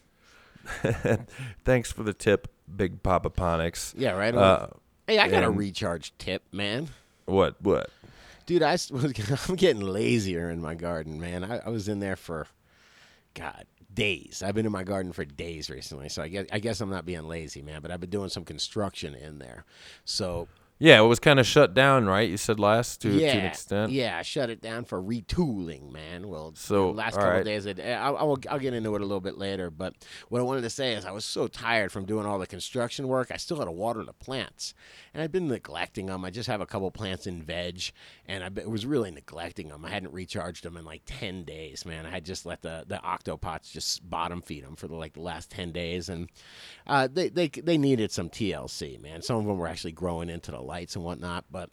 [1.65, 3.95] thanks for the tip, Big Papa Ponics.
[3.97, 4.35] Yeah, right.
[4.35, 4.69] Uh,
[5.07, 6.89] hey, I got a recharge tip, man.
[7.25, 7.61] What?
[7.63, 7.91] What?
[8.47, 8.91] Dude, I was,
[9.49, 11.45] I'm getting lazier in my garden, man.
[11.45, 12.47] I, I was in there for,
[13.35, 14.43] God, days.
[14.45, 17.07] I've been in my garden for days recently, so I guess I guess I'm not
[17.07, 17.83] being lazy, man.
[17.83, 19.65] But I've been doing some construction in there,
[20.05, 20.49] so
[20.83, 22.29] Yeah, it was kind of shut down, right?
[22.29, 23.93] You said last to, yeah, to an extent.
[23.93, 26.27] yeah, I shut it down for retooling, man.
[26.27, 27.45] Well, So, the last couple right.
[27.45, 29.71] days, it, I'll, I'll, I'll get into it a little bit later.
[29.71, 29.95] But
[30.29, 33.07] what I wanted to say is, I was so tired from doing all the construction
[33.07, 33.31] work.
[33.31, 34.75] I still had to water the plants,
[35.15, 36.25] and I've been neglecting them.
[36.25, 37.93] I just have a couple plants in veg,
[38.27, 39.85] and I was really neglecting them.
[39.85, 42.07] I hadn't recharged them in like ten days, man.
[42.07, 45.21] I had just let the the octopots just bottom feed them for the, like the
[45.21, 46.29] last ten days, and
[46.89, 49.23] uh, they they they needed some TLC, man.
[49.23, 51.69] Some of them were actually growing into the lights and whatnot, but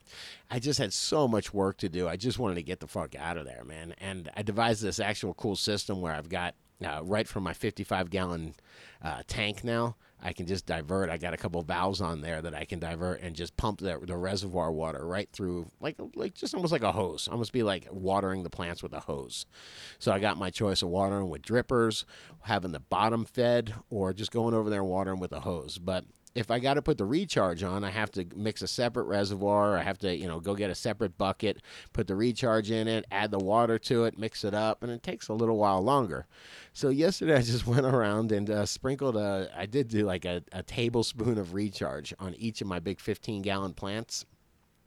[0.51, 2.09] I just had so much work to do.
[2.09, 3.95] I just wanted to get the fuck out of there, man.
[3.97, 6.53] And I devised this actual cool system where I've got
[6.85, 8.55] uh, right from my 55 gallon
[9.01, 9.95] uh, tank now.
[10.21, 11.09] I can just divert.
[11.09, 13.99] I got a couple valves on there that I can divert and just pump the,
[14.03, 17.29] the reservoir water right through, like like just almost like a hose.
[17.29, 19.45] Almost be like watering the plants with a hose.
[19.97, 22.03] So I got my choice of watering with drippers,
[22.41, 25.77] having the bottom fed, or just going over there and watering with a hose.
[25.77, 26.03] But
[26.35, 29.77] if I got to put the recharge on, I have to mix a separate reservoir.
[29.77, 31.61] I have to, you know, go get a separate bucket,
[31.91, 35.01] put the recharge in it, add the water to it, mix it up, and it
[35.01, 36.27] takes a little while longer.
[36.73, 39.49] So yesterday I just went around and uh, sprinkled a.
[39.55, 43.41] I did do like a, a tablespoon of recharge on each of my big 15
[43.41, 44.25] gallon plants.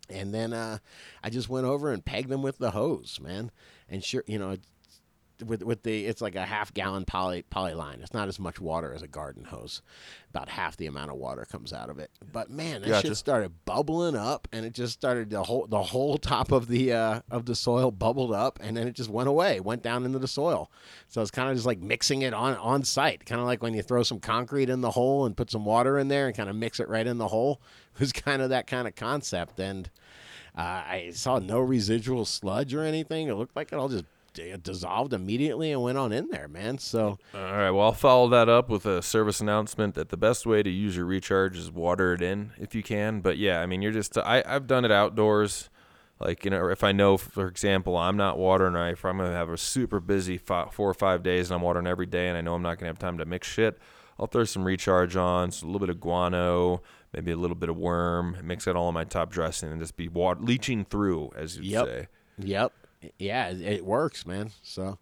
[0.08, 0.78] And then uh,
[1.22, 3.50] I just went over and pegged them with the hose, man.
[3.88, 4.56] And sure, you know,
[5.44, 7.98] with with the it's like a half gallon poly poly line.
[8.02, 9.82] It's not as much water as a garden hose.
[10.30, 12.10] About half the amount of water comes out of it.
[12.32, 13.08] But man, that Gotcha.
[13.08, 16.92] shit started bubbling up, and it just started the whole the whole top of the
[16.92, 20.18] uh, of the soil bubbled up, and then it just went away, went down into
[20.18, 20.70] the soil.
[21.08, 23.74] So it's kind of just like mixing it on on site, kind of like when
[23.74, 26.48] you throw some concrete in the hole and put some water in there and kind
[26.48, 27.60] of mix it right in the hole.
[27.94, 29.90] It was kind of that kind of concept, and.
[30.54, 33.28] Uh, I saw no residual sludge or anything.
[33.28, 34.04] It looked like it all just
[34.34, 36.78] d- dissolved immediately and went on in there, man.
[36.78, 37.70] So All right.
[37.70, 40.96] Well, I'll follow that up with a service announcement that the best way to use
[40.96, 43.20] your recharge is water it in if you can.
[43.20, 45.68] But yeah, I mean, you're just I I've done it outdoors.
[46.20, 49.32] Like you know, if I know, for example, I'm not watering, or if I'm gonna
[49.32, 52.38] have a super busy fi four or five days and I'm watering every day, and
[52.38, 53.76] I know I'm not gonna have time to mix shit,
[54.20, 56.80] I'll throw some recharge on, so a little bit of guano,
[57.12, 59.96] maybe a little bit of worm, mix it all in my top dressing, and just
[59.96, 61.86] be water leaching through, as you Yep.
[61.86, 62.06] say.
[62.38, 62.72] Yep.
[63.18, 64.50] Yeah, it, it works, man.
[64.62, 64.98] So,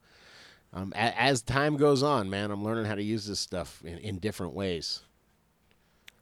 [0.73, 3.99] um, a, as time goes on, man, I'm learning how to use this stuff in,
[3.99, 5.01] in different ways.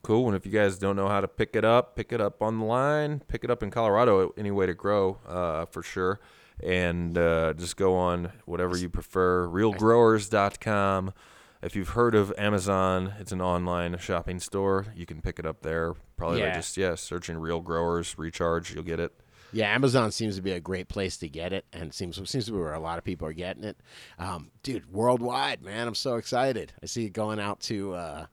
[0.03, 0.27] Cool.
[0.29, 2.59] And if you guys don't know how to pick it up, pick it up on
[2.61, 3.21] the line.
[3.29, 4.33] Pick it up in Colorado.
[4.39, 6.21] Any way to grow, uh, for sure.
[6.63, 9.47] And uh, just go on whatever you prefer.
[9.49, 11.13] RealGrowers.com.
[11.61, 14.87] If you've heard of Amazon, it's an online shopping store.
[14.95, 15.95] You can pick it up there.
[16.17, 16.55] Probably by Yeah.
[16.55, 18.73] just yeah, searching Real Growers Recharge.
[18.73, 19.13] You'll get it.
[19.53, 22.53] Yeah, Amazon seems to be a great place to get it, and seems seems to
[22.53, 23.79] be where a lot of people are getting it.
[24.19, 26.73] Um, dude, worldwide, man, I'm so excited.
[26.83, 28.27] I see it going out to uh,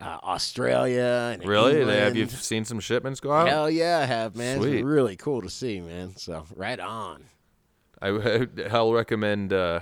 [0.00, 1.84] uh, Australia and Really?
[1.84, 3.48] They, have you seen some shipments go out?
[3.48, 4.58] Hell yeah, I have, man.
[4.60, 4.74] Sweet.
[4.76, 6.16] It's really cool to see, man.
[6.16, 7.24] So right on.
[8.02, 9.80] I, I'll recommend uh,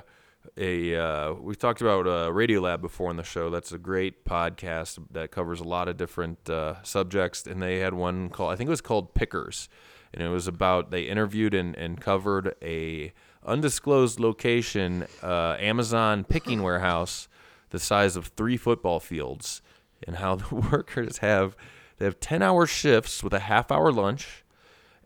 [0.56, 0.96] a.
[0.96, 3.50] Uh, we've talked about uh, Radiolab before on the show.
[3.50, 7.46] That's a great podcast that covers a lot of different uh, subjects.
[7.46, 9.68] And they had one called, I think it was called Pickers,
[10.12, 13.12] and it was about they interviewed and, and covered a
[13.44, 17.28] undisclosed location, uh, Amazon picking warehouse,
[17.70, 19.62] the size of three football fields,
[20.06, 21.56] and how the workers have
[21.98, 24.42] they have ten hour shifts with a half hour lunch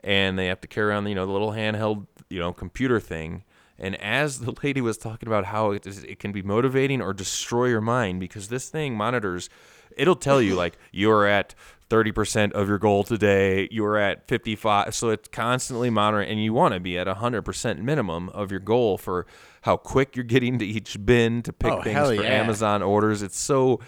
[0.06, 3.44] and they have to carry around you know the little handheld you know computer thing.
[3.78, 7.12] And as the lady was talking about how it, is, it can be motivating or
[7.12, 9.50] destroy your mind because this thing monitors
[9.96, 11.54] it'll tell you like you're at
[11.88, 13.68] 30% of your goal today.
[13.70, 18.28] You're at 55 so it's constantly monitoring and you want to be at 100% minimum
[18.30, 19.26] of your goal for
[19.62, 22.30] how quick you're getting to each bin to pick Oh, things for yeah.
[22.40, 23.22] amazon orders.
[23.22, 23.80] It's so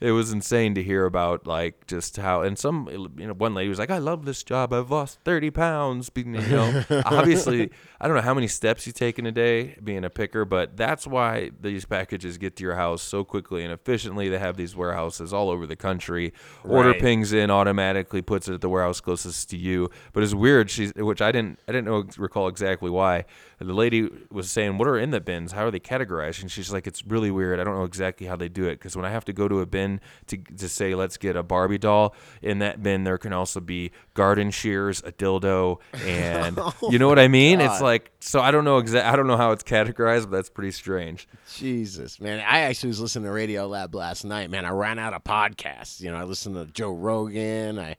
[0.00, 3.68] it was insane to hear about like just how and some you know one lady
[3.70, 4.72] was like i love this job.
[4.72, 7.70] I've lost 30 pounds you know obviously
[8.04, 10.76] i don't know how many steps you take in a day being a picker but
[10.76, 14.28] that's why these packages get to your house so quickly and efficiently.
[14.28, 16.32] They have these warehouses all over the country.
[16.64, 17.00] Order Right.
[17.00, 19.88] pings in automatically puts it at the warehouse closest to you.
[20.12, 23.24] But it's weird she's which i didn't i didn't know recall exactly why.
[23.58, 25.52] The lady was saying what are in the bins?
[25.52, 26.42] How are they categorized?
[26.42, 27.58] And she's like it's really weird.
[27.60, 29.60] I don't know exactly how they do it because when i have to go to
[29.60, 33.32] a bin to, to say let's get a barbie doll in that bin there can
[33.32, 37.60] also be garden shears a dildo and oh you know what i mean?
[37.60, 40.50] It's like so i don't know exactly i don't know how it's categorized but that's
[40.50, 41.26] pretty strange
[41.56, 42.40] Jesus, man.
[42.40, 44.64] I actually was listening to Radiolab last night, man.
[44.64, 46.00] I ran out of podcasts.
[46.00, 47.78] You know, I listened to Joe Rogan.
[47.78, 47.96] I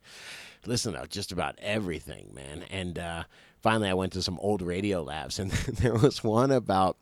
[0.66, 2.64] listened to just about everything, man.
[2.70, 3.24] And uh,
[3.62, 6.98] finally, I went to some old Radiolabs, and there was one about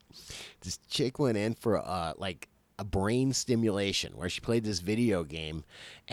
[0.62, 5.24] this chick went in for uh, like a brain stimulation where she played this video
[5.24, 5.64] game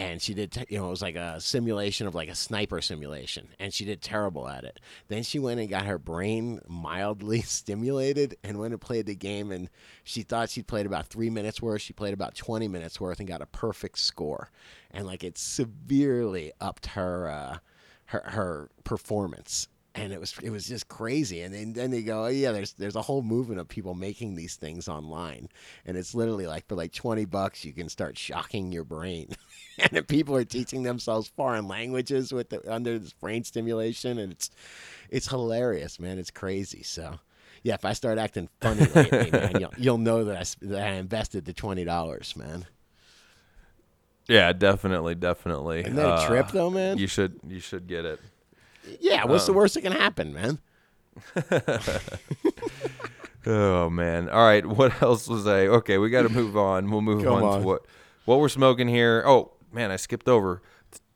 [0.00, 2.80] and she did te- you know it was like a simulation of like a sniper
[2.80, 4.80] simulation and she did terrible at it.
[5.08, 9.52] Then she went and got her brain mildly stimulated and went and played the game
[9.52, 9.68] and
[10.02, 13.28] she thought she'd played about three minutes worth she played about 20 minutes worth and
[13.28, 14.50] got a perfect score.
[14.90, 17.58] And like it severely upped her uh
[18.06, 19.68] her her performance
[20.00, 21.42] and it was it was just crazy.
[21.42, 24.34] And then, then they go oh yeah there's there's a whole movement of people making
[24.34, 25.48] these things online.
[25.84, 29.28] And it's literally like for like 20 bucks you can start shocking your brain.
[29.92, 34.50] And people are teaching themselves foreign languages with the, under this brain stimulation and it's
[35.08, 36.18] it's hilarious man.
[36.18, 36.82] It's crazy.
[36.82, 37.18] So
[37.62, 40.92] yeah if i start acting funny lately man you'll, you'll know that I, that I
[40.92, 42.66] invested the $20 man.
[44.28, 45.80] Yeah definitely definitely.
[45.80, 46.98] Isn't that a trip, uh, though, man?
[46.98, 48.20] you should you should get it
[49.00, 50.58] yeah what's the worst that can happen man
[53.46, 54.28] Oh man!
[54.28, 55.60] All right, what else was I?
[55.60, 56.90] Okay, we got to move on.
[56.90, 57.60] We'll move on, on.
[57.60, 57.86] to what
[58.26, 59.22] what we're smoking here.
[59.24, 60.60] Oh man, I skipped over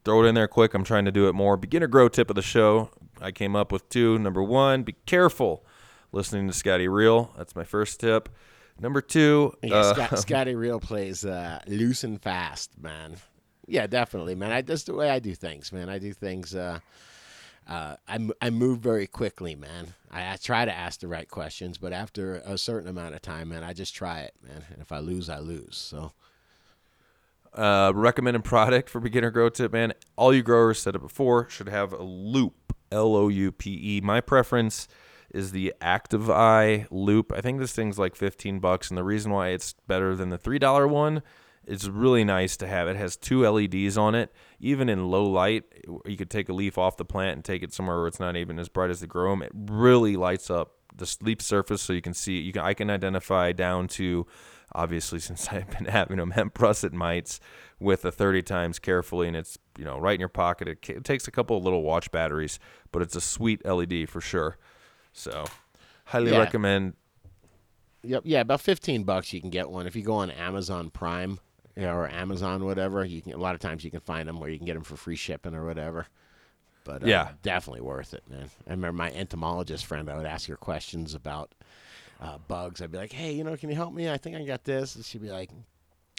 [0.04, 0.74] throw it in there quick.
[0.74, 1.56] I'm trying to do it more.
[1.56, 2.90] Beginner grow tip of the show.
[3.20, 4.18] I came up with two.
[4.18, 5.64] Number one, be careful
[6.12, 7.32] listening to Scotty Real.
[7.36, 8.28] That's my first tip.
[8.78, 13.16] Number two, Yeah, uh, Scott, Scotty Real plays uh, loose and fast, man.
[13.66, 14.52] Yeah, definitely, man.
[14.52, 15.88] I that's the way I do things, man.
[15.88, 16.54] I do things.
[16.54, 16.80] Uh,
[17.68, 19.94] uh, I I move very quickly, man.
[20.10, 23.48] I, I try to ask the right questions, but after a certain amount of time,
[23.48, 24.64] man, I just try it, man.
[24.70, 25.76] And if I lose, I lose.
[25.76, 26.12] So
[27.54, 29.94] uh, recommended product for beginner grow tip, man.
[30.16, 34.00] All you growers said it before should have a loupe, L O U P E.
[34.00, 34.88] My preference
[35.30, 37.32] is the Active Eye loupe.
[37.32, 40.38] I think this thing's like 15 bucks, and the reason why it's better than the
[40.38, 41.22] three dollar one.
[41.66, 42.88] It's really nice to have.
[42.88, 44.32] It has two LEDs on it.
[44.60, 45.64] Even in low light,
[46.06, 48.36] you could take a leaf off the plant and take it somewhere where it's not
[48.36, 49.42] even as bright as the grow 'em.
[49.42, 52.38] It really lights up the leaf surface, so you can see.
[52.38, 54.26] You can I can identify down to
[54.74, 57.40] obviously since I've been having them hemp russet mites
[57.78, 61.04] with a 30 times carefully and it's you know right in your pocket it, it
[61.04, 62.58] takes a couple of little watch batteries
[62.90, 64.56] but it's a sweet led for sure
[65.12, 65.44] so
[66.06, 66.38] highly Yeah.
[66.38, 66.94] recommend
[68.02, 71.38] Yep, yeah, about fifteen bucks you can get one if you go on Amazon Prime
[71.76, 73.04] you know, or Amazon whatever.
[73.04, 74.84] You can a lot of times you can find them where you can get them
[74.84, 76.06] for free shipping or whatever.
[76.84, 77.28] But uh, Yeah.
[77.42, 78.50] definitely worth it, man.
[78.66, 80.10] I remember my entomologist friend.
[80.10, 81.54] I would ask her questions about
[82.20, 82.80] uh, bugs.
[82.82, 84.10] I'd be like, "Hey, you know, can you help me?
[84.10, 85.50] I think I got this." And she'd be like,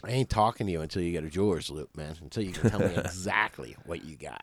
[0.04, 2.16] "I ain't talking to you until you get a jeweler's loupe, man.
[2.20, 4.42] Until you can tell me exactly what you got."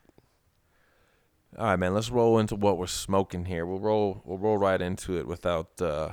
[1.56, 4.82] all right man let's roll into what we're smoking here we'll roll we'll roll right
[4.82, 6.10] into it without uh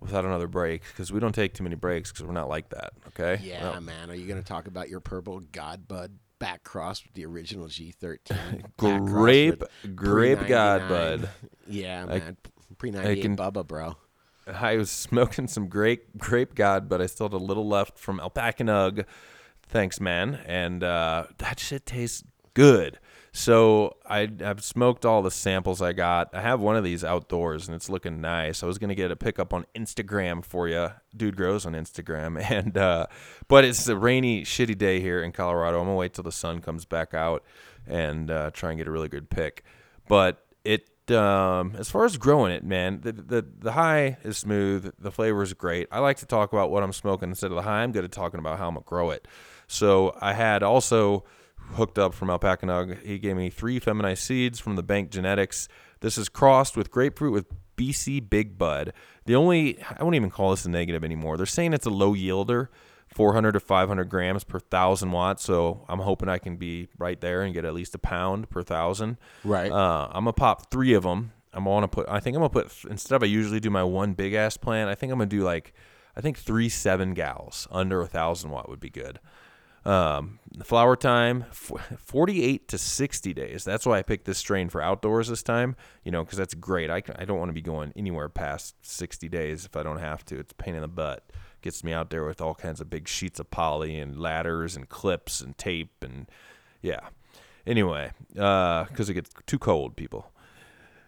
[0.00, 2.92] without another break because we don't take too many breaks because we're not like that
[3.08, 4.10] okay Yeah, man.
[4.10, 8.76] Are you going to talk about your purple Godbud back cross with the original G13?
[9.06, 9.62] grape
[9.94, 11.30] grape god bud
[11.68, 12.36] Yeah, man.
[12.78, 13.96] Pre 98 Bubba, bro.
[14.46, 18.18] I was smoking some grape grape god, but I still had a little left from
[18.20, 19.04] Alpaca Nug.
[19.68, 20.40] Thanks, man.
[20.46, 22.24] And uh, that shit tastes
[22.54, 22.98] good.
[23.32, 26.34] So I, I've smoked all the samples I got.
[26.34, 28.62] I have one of these outdoors, and it's looking nice.
[28.62, 30.90] I was gonna get a pickup on Instagram for you.
[31.16, 33.06] Dude grows on Instagram, and uh,
[33.48, 35.78] but it's a rainy, shitty day here in Colorado.
[35.78, 37.44] I'm gonna wait till the sun comes back out
[37.86, 39.64] and uh, try and get a really good pick.
[40.08, 44.92] But it um, as far as growing it, man, the, the the high is smooth.
[44.98, 45.86] The flavor is great.
[45.92, 47.82] I like to talk about what I'm smoking instead of the high.
[47.82, 49.28] I'm good at talking about how I'm gonna grow it.
[49.68, 51.24] So I had also
[51.74, 53.02] hooked up from Alpaca Nug.
[53.04, 55.68] He gave me three feminized seeds from the Bank Genetics.
[56.00, 57.46] This is crossed with grapefruit with
[57.76, 58.92] BC Big Bud.
[59.26, 61.36] The only I won't even call this a negative anymore.
[61.36, 62.68] They're saying it's a low yielder.
[63.14, 65.42] 400 to 500 grams per thousand watts.
[65.42, 68.62] So I'm hoping I can be right there and get at least a pound per
[68.62, 69.18] thousand.
[69.44, 69.70] Right.
[69.70, 71.32] Uh, I'm gonna pop three of them.
[71.52, 72.08] I'm gonna put.
[72.08, 74.88] I think I'm gonna put instead of I usually do my one big ass plant.
[74.88, 75.74] I think I'm gonna do like,
[76.16, 79.18] I think three seven gals under a thousand watt would be good.
[79.84, 83.64] Um, the flower time, 48 to 60 days.
[83.64, 86.90] That's why I picked this strain for outdoors this time, you know, because that's great.
[86.90, 90.24] I, I don't want to be going anywhere past 60 days if I don't have
[90.26, 90.38] to.
[90.38, 91.24] It's pain in the butt.
[91.62, 94.88] Gets me out there with all kinds of big sheets of poly and ladders and
[94.88, 96.26] clips and tape and
[96.82, 97.08] yeah.
[97.66, 100.32] Anyway, because it gets too cold, people.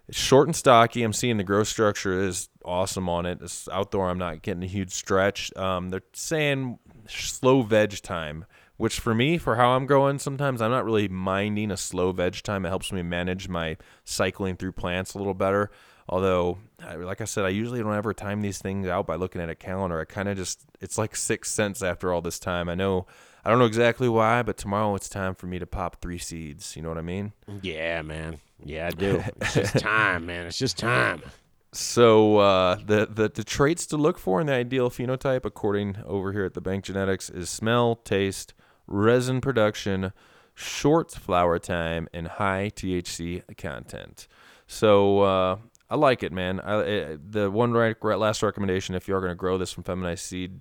[0.07, 1.01] It's short and stocky.
[1.03, 3.39] I'm seeing the growth structure is awesome on it.
[3.41, 4.09] It's outdoor.
[4.09, 5.55] I'm not getting a huge stretch.
[5.55, 8.45] Um, they're saying slow veg time,
[8.77, 12.41] which for me, for how I'm growing, sometimes I'm not really minding a slow veg
[12.43, 12.65] time.
[12.65, 15.71] It helps me manage my cycling through plants a little better.
[16.09, 16.57] Although,
[16.97, 19.55] like I said, I usually don't ever time these things out by looking at a
[19.55, 19.99] calendar.
[20.01, 22.67] I kind of just, it's like sixth sense after all this time.
[22.67, 23.05] I know,
[23.45, 26.75] I don't know exactly why, but tomorrow it's time for me to pop three seeds.
[26.75, 27.31] You know what I mean?
[27.61, 28.39] Yeah, man.
[28.65, 29.23] Yeah, I do.
[29.41, 30.45] It's just time, man.
[30.45, 31.21] It's just time.
[31.73, 36.31] So uh, the, the the traits to look for in the ideal phenotype, according over
[36.31, 38.53] here at the Bank Genetics, is smell, taste,
[38.87, 40.13] resin production,
[40.53, 44.27] short flower time, and high THC content.
[44.67, 45.57] So uh,
[45.89, 46.59] I like it, man.
[46.59, 50.25] I, the one right, last recommendation, if you are going to grow this from feminized
[50.25, 50.59] seed,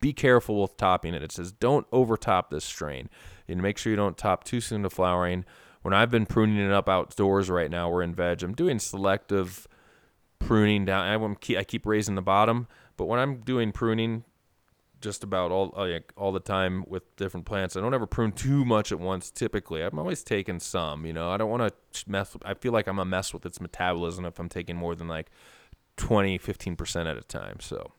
[0.00, 1.22] be careful with topping it.
[1.22, 3.08] It says don't overtop this strain.
[3.48, 5.44] And make sure you don't top too soon to flowering.
[5.82, 8.42] When I've been pruning it up outdoors right now, we're in veg.
[8.42, 9.66] I'm doing selective
[10.38, 11.36] pruning down.
[11.56, 12.66] I keep raising the bottom,
[12.96, 14.24] but when I'm doing pruning,
[15.02, 18.64] just about all like, all the time with different plants, I don't ever prune too
[18.64, 19.30] much at once.
[19.30, 21.04] Typically, I'm always taking some.
[21.04, 22.32] You know, I don't want to mess.
[22.32, 25.08] With, I feel like I'm a mess with its metabolism if I'm taking more than
[25.08, 25.30] like
[25.98, 27.56] 20, 15 percent at a time.
[27.60, 27.92] So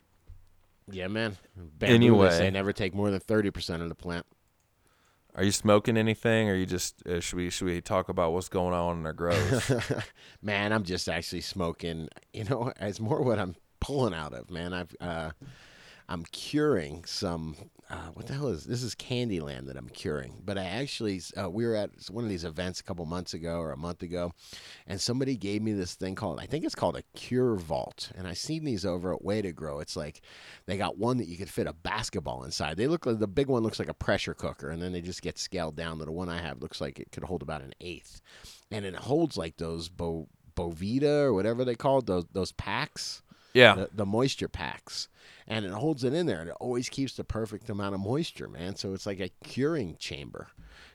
[0.90, 1.38] Yeah, man.
[1.56, 2.30] Bamboo, Anyway.
[2.30, 4.26] they say never take more than 30% of the plant.
[5.36, 8.50] Are you smoking anything, or you just uh, should we should we talk about what's
[8.50, 9.72] going on in our grows?
[10.44, 12.08] man, I'm just actually smoking.
[12.34, 14.74] You know, it's more what I'm pulling out of, man.
[14.74, 15.32] I've uh,
[16.14, 17.56] I'm curing some.
[17.90, 18.84] Uh, what the hell is this?
[18.84, 20.44] Is Candyland that I'm curing?
[20.46, 23.58] But I actually uh, we were at one of these events a couple months ago
[23.58, 24.32] or a month ago,
[24.86, 28.28] and somebody gave me this thing called I think it's called a Cure Vault, and
[28.28, 29.80] I seen these over at Way to Grow.
[29.80, 30.22] It's like
[30.68, 32.78] they got one that you could fit a basketball inside.
[32.78, 35.24] They look like the big one looks like a pressure cooker, and then they just
[35.24, 37.74] get scaled down to the one I have looks like it could hold about an
[37.82, 38.22] eighth,
[38.70, 43.23] and it holds like those Bo Boveda or whatever they call it, those those packs
[43.54, 43.76] Yeah.
[43.76, 45.08] the, the moisture packs
[45.48, 48.48] and it holds it in there and it always keeps the perfect amount of moisture
[48.48, 50.48] man so it's like a curing chamber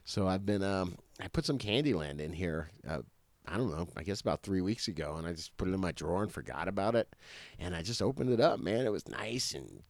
[0.04, 2.98] so i've been um i put some candyland in here uh,
[3.46, 5.80] i don't know i guess about three weeks ago and i just put it in
[5.80, 7.14] my drawer and forgot about it
[7.58, 9.82] and i just opened it up man it was nice and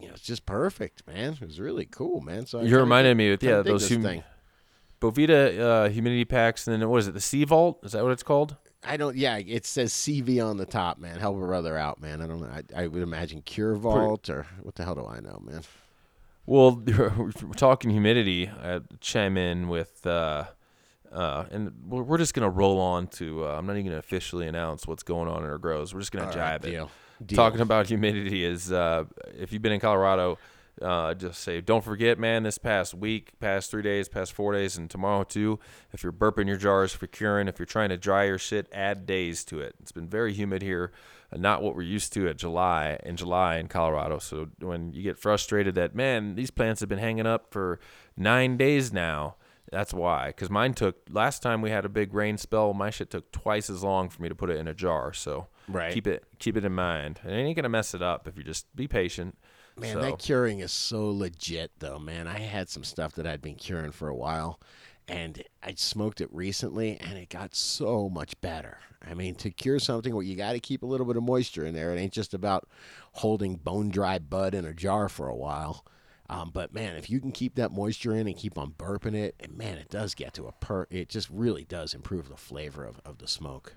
[0.00, 3.10] you know it's just perfect man it was really cool man so I You reminded
[3.10, 4.22] dig- me of yeah those hum-
[5.00, 7.12] Boveda uh, humidity packs, and then what is it?
[7.12, 7.84] The CVault?
[7.84, 8.56] Is that what it's called?
[8.84, 9.16] I don't.
[9.16, 11.18] Yeah, it says CV on the top, man.
[11.18, 12.20] Help a brother out, man.
[12.22, 12.48] I don't know.
[12.48, 15.62] I, I would imagine Cure Vault or what the hell do I know, man?
[16.46, 18.48] Well, we're talking humidity.
[18.48, 20.44] I chime in with, uh,
[21.10, 23.46] uh, and we're we're just gonna roll on to.
[23.46, 25.92] Uh, I'm not even gonna officially announce what's going on in our grows.
[25.92, 26.70] We're just gonna All jive right, it.
[26.70, 26.90] deal.
[27.24, 27.36] Deal.
[27.36, 29.04] Talking about humidity is, uh,
[29.38, 30.38] if you've been in Colorado,
[30.82, 32.42] uh, just say don't forget, man.
[32.42, 35.58] This past week, past three days, past four days, and tomorrow too.
[35.92, 39.06] If you're burping your jars, you're curing, if you're trying to dry your shit, add
[39.06, 39.74] days to it.
[39.80, 40.92] It's been very humid here,
[41.34, 44.18] not what we're used to at July in July in Colorado.
[44.18, 47.80] So when you get frustrated that man, these plants have been hanging up for
[48.16, 49.36] nine days now.
[49.72, 52.72] That's why, because mine took last time we had a big rain spell.
[52.72, 55.12] My shit took twice as long for me to put it in a jar.
[55.12, 55.92] So Right.
[55.92, 57.18] keep it keep it in mind.
[57.24, 59.36] And it ain't gonna mess it up if you just be patient.
[59.78, 62.26] Man, So- that curing is so legit, though, man.
[62.26, 64.58] I had some stuff that I'd been curing for a while,
[65.06, 68.78] and I smoked it recently, and it got so much better.
[69.06, 71.64] I mean, to cure something, well, you got to keep a little bit of moisture
[71.66, 71.92] in there.
[71.94, 72.68] It ain't just about
[73.12, 75.84] holding bone dry bud in a jar for a while.
[76.28, 79.36] Um, but man, if you can keep that moisture in and keep on burping it,
[79.38, 80.88] and man, it does get to a per.
[80.90, 83.76] It just really does improve the flavor of, of the smoke.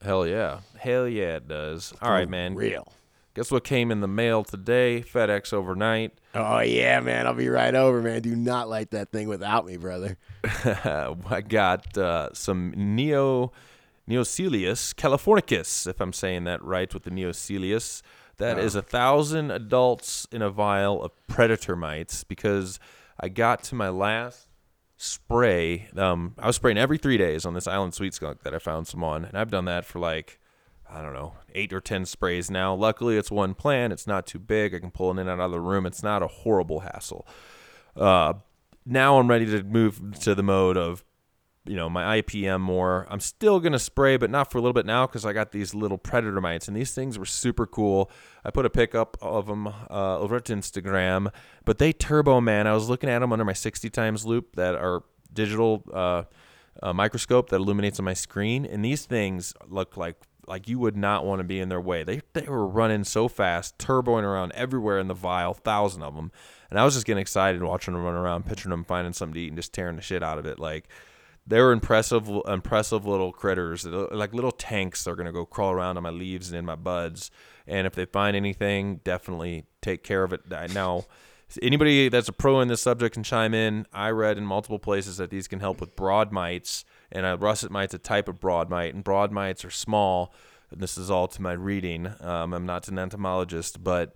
[0.00, 1.92] Hell yeah, hell yeah, it does.
[2.00, 2.54] All right, man.
[2.54, 2.90] Real.
[3.34, 5.02] Guess what came in the mail today?
[5.02, 6.12] FedEx overnight.
[6.34, 7.26] Oh yeah, man.
[7.26, 8.22] I'll be right over, man.
[8.22, 10.16] Do not light that thing without me, brother.
[10.44, 13.52] I got uh, some Neo
[14.08, 18.02] Neoseiulus californicus, if I'm saying that right, with the Neoseiulus.
[18.36, 22.80] That is a thousand adults in a vial of predator mites because
[23.18, 24.48] I got to my last
[24.96, 25.88] spray.
[25.96, 28.86] Um, I was spraying every three days on this island sweet skunk that I found
[28.86, 30.40] some on, and I've done that for like
[30.88, 32.74] I don't know eight or ten sprays now.
[32.74, 33.92] Luckily, it's one plant.
[33.92, 34.74] It's not too big.
[34.74, 35.86] I can pull it in and out of the room.
[35.86, 37.26] It's not a horrible hassle.
[37.96, 38.34] Uh,
[38.84, 41.04] now I'm ready to move to the mode of
[41.64, 43.06] you know my IPM more.
[43.10, 45.74] I'm still gonna spray, but not for a little bit now because I got these
[45.74, 48.10] little predator mites, and these things were super cool.
[48.44, 51.32] I put a pic up of them uh, over to Instagram,
[51.64, 52.66] but they turbo man.
[52.66, 56.24] I was looking at them under my 60 times loupe that are digital uh,
[56.82, 60.16] uh, microscope that illuminates on my screen, and these things look like
[60.46, 62.04] like you would not want to be in their way.
[62.04, 66.32] They they were running so fast, turboing around everywhere in the vial, thousand of them,
[66.70, 69.40] and I was just getting excited watching them run around, picturing them finding something to
[69.40, 70.88] eat and just tearing the shit out of it, like
[71.46, 75.04] they were impressive, impressive little critters, like little tanks.
[75.04, 77.30] They're gonna go crawl around on my leaves and in my buds.
[77.66, 80.42] And if they find anything, definitely take care of it.
[80.72, 81.04] Now,
[81.60, 83.86] anybody that's a pro in this subject can chime in.
[83.92, 86.84] I read in multiple places that these can help with broad mites,
[87.14, 90.34] and a russet mite's a type of broad mite, and broad mites are small.
[90.70, 92.12] And this is all to my reading.
[92.20, 94.14] Um, I'm not an entomologist, but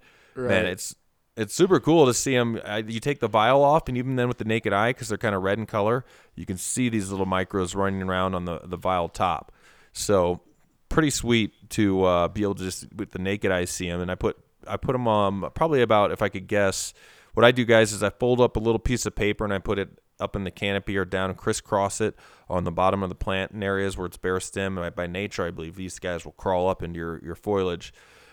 [0.49, 0.94] man, it's
[1.36, 2.61] it's super cool to see them.
[2.64, 5.18] Uh, you take the vial off, and even then with the naked eye, because they're
[5.18, 8.61] kind of red in color, you can see these little micros running around on the
[8.64, 9.53] the vial top.
[9.92, 10.40] So
[10.88, 14.01] pretty sweet to uh, be able to just with the naked eye see them.
[14.01, 14.36] And I put
[14.66, 16.92] I put them on probably about if I could guess.
[17.34, 19.59] What I do, guys, is I fold up a little piece of paper and I
[19.59, 19.90] put it
[20.20, 22.16] up in the canopy or down crisscross it
[22.48, 24.78] on the bottom of the plant in areas where it's bare stem.
[24.94, 27.92] By, nature, I believe these guys will crawl up into your, your foliage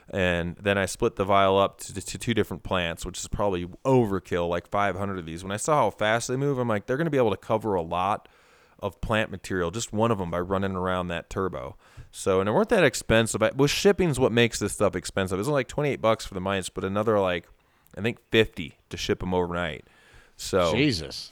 [0.10, 3.66] and then I split the vial up to, to two different plants, which is probably
[3.84, 5.44] overkill, like 500 of these.
[5.44, 7.38] When I saw how fast they move, I'm like, they're going to be able to
[7.38, 8.28] cover a lot
[8.80, 11.76] of plant material, just one of them by running around that turbo.
[12.12, 13.42] So, and they weren't that expensive.
[13.42, 15.40] I, well, shipping's what makes this stuff expensive.
[15.40, 17.48] It's like 28 bucks for the mites, but another like,
[17.98, 19.86] I think 50 to ship them overnight.
[20.38, 21.32] So, Jesus.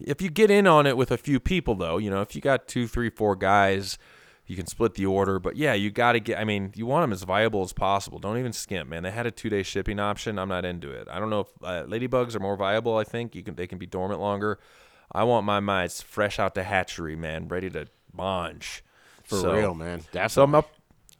[0.00, 2.40] If you get in on it with a few people though you know if you
[2.40, 3.96] got two three four guys
[4.46, 7.02] you can split the order but yeah you got to get i mean you want
[7.02, 9.98] them as viable as possible don't even skimp man they had a two day shipping
[9.98, 13.04] option i'm not into it i don't know if uh, ladybugs are more viable i
[13.04, 14.58] think you can they can be dormant longer
[15.12, 18.82] i want my mites fresh out the hatchery man ready to munch
[19.24, 19.98] For So- real, man.
[20.12, 20.28] Definitely.
[20.28, 20.70] so I'm up.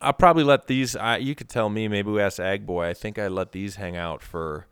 [0.00, 0.94] I'll probably let these.
[0.94, 1.88] I, you could tell me.
[1.88, 2.86] Maybe we ask Ag Boy.
[2.88, 4.66] I think I let these hang out for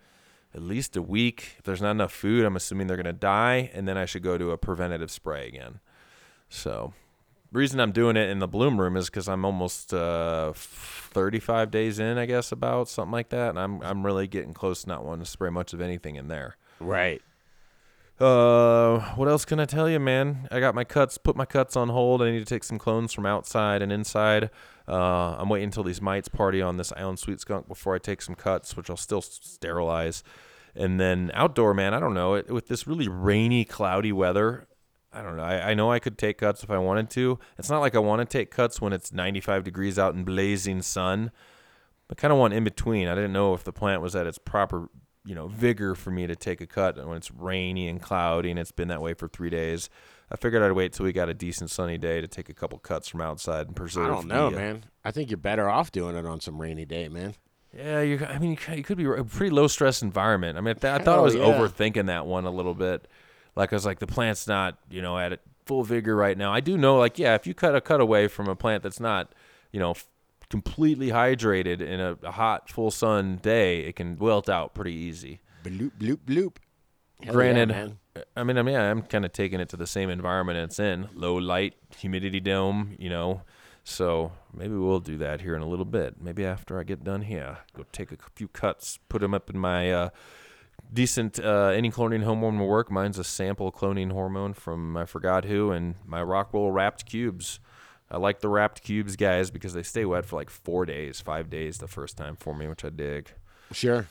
[0.54, 1.56] at least a week.
[1.58, 4.38] If there's not enough food, I'm assuming they're gonna die, and then I should go
[4.38, 5.80] to a preventative spray again.
[6.48, 6.92] So,
[7.52, 11.98] reason I'm doing it in the bloom room is because I'm almost uh, 35 days
[11.98, 15.04] in, I guess, about something like that, and I'm I'm really getting close to not
[15.04, 16.56] wanting to spray much of anything in there.
[16.80, 17.22] Right.
[18.20, 20.46] Uh, what else can I tell you, man?
[20.50, 22.22] I got my cuts, put my cuts on hold.
[22.22, 24.50] I need to take some clones from outside and inside.
[24.86, 28.22] Uh, I'm waiting until these mites party on this Island Sweet Skunk before I take
[28.22, 30.22] some cuts, which I'll still sterilize.
[30.76, 32.34] And then outdoor, man, I don't know.
[32.34, 34.66] It, with this really rainy, cloudy weather,
[35.12, 35.44] I don't know.
[35.44, 37.38] I, I know I could take cuts if I wanted to.
[37.58, 40.82] It's not like I want to take cuts when it's 95 degrees out and blazing
[40.82, 41.30] sun.
[42.10, 43.08] I kind of want in between.
[43.08, 44.88] I didn't know if the plant was at its proper,
[45.24, 48.58] you know, vigor for me to take a cut when it's rainy and cloudy and
[48.58, 49.88] it's been that way for three days.
[50.30, 52.78] I figured I'd wait till we got a decent sunny day to take a couple
[52.78, 54.06] cuts from outside and preserve.
[54.06, 54.84] I don't know, the, uh, man.
[55.04, 57.34] I think you're better off doing it on some rainy day, man.
[57.76, 58.24] Yeah, you.
[58.24, 60.56] I mean, you, could be a pretty low stress environment.
[60.56, 61.42] I mean, I, th- I thought I was yeah.
[61.42, 63.08] overthinking that one a little bit.
[63.56, 66.52] Like I was like, the plant's not, you know, at full vigor right now.
[66.52, 69.00] I do know, like, yeah, if you cut a cut away from a plant that's
[69.00, 69.32] not,
[69.72, 69.94] you know,
[70.50, 75.40] completely hydrated in a, a hot full sun day, it can wilt out pretty easy.
[75.64, 76.56] Bloop, bloop, bloop.
[77.20, 77.98] Hell yeah, Granted, man.
[78.36, 81.08] I mean, I mean, I'm kind of taking it to the same environment it's in,
[81.14, 83.42] low light, humidity dome, you know.
[83.82, 86.20] So maybe we'll do that here in a little bit.
[86.20, 89.58] Maybe after I get done here, go take a few cuts, put them up in
[89.58, 90.08] my uh,
[90.92, 92.90] decent uh, any cloning hormone will work.
[92.90, 97.60] Mine's a sample cloning hormone from I forgot who, and my Rockwool wrapped cubes.
[98.14, 101.50] I like the wrapped cubes, guys, because they stay wet for like four days, five
[101.50, 103.32] days the first time for me, which I dig.
[103.72, 104.06] Sure.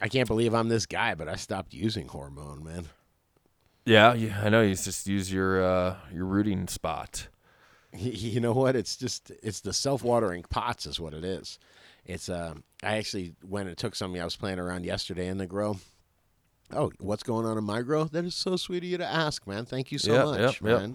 [0.00, 2.86] I can't believe I'm this guy, but I stopped using hormone, man.
[3.84, 4.62] Yeah, yeah, I know.
[4.62, 7.28] You just use your uh, your rooting spot.
[7.92, 8.76] You know what?
[8.76, 11.58] It's just it's the self-watering pots is what it is.
[12.06, 15.46] It's uh I actually went and took something I was playing around yesterday in the
[15.48, 15.76] grow.
[16.72, 18.04] Oh, what's going on in my grow?
[18.04, 19.64] That is so sweet of you to ask, man.
[19.64, 20.90] Thank you so Yep, much, yep, yep.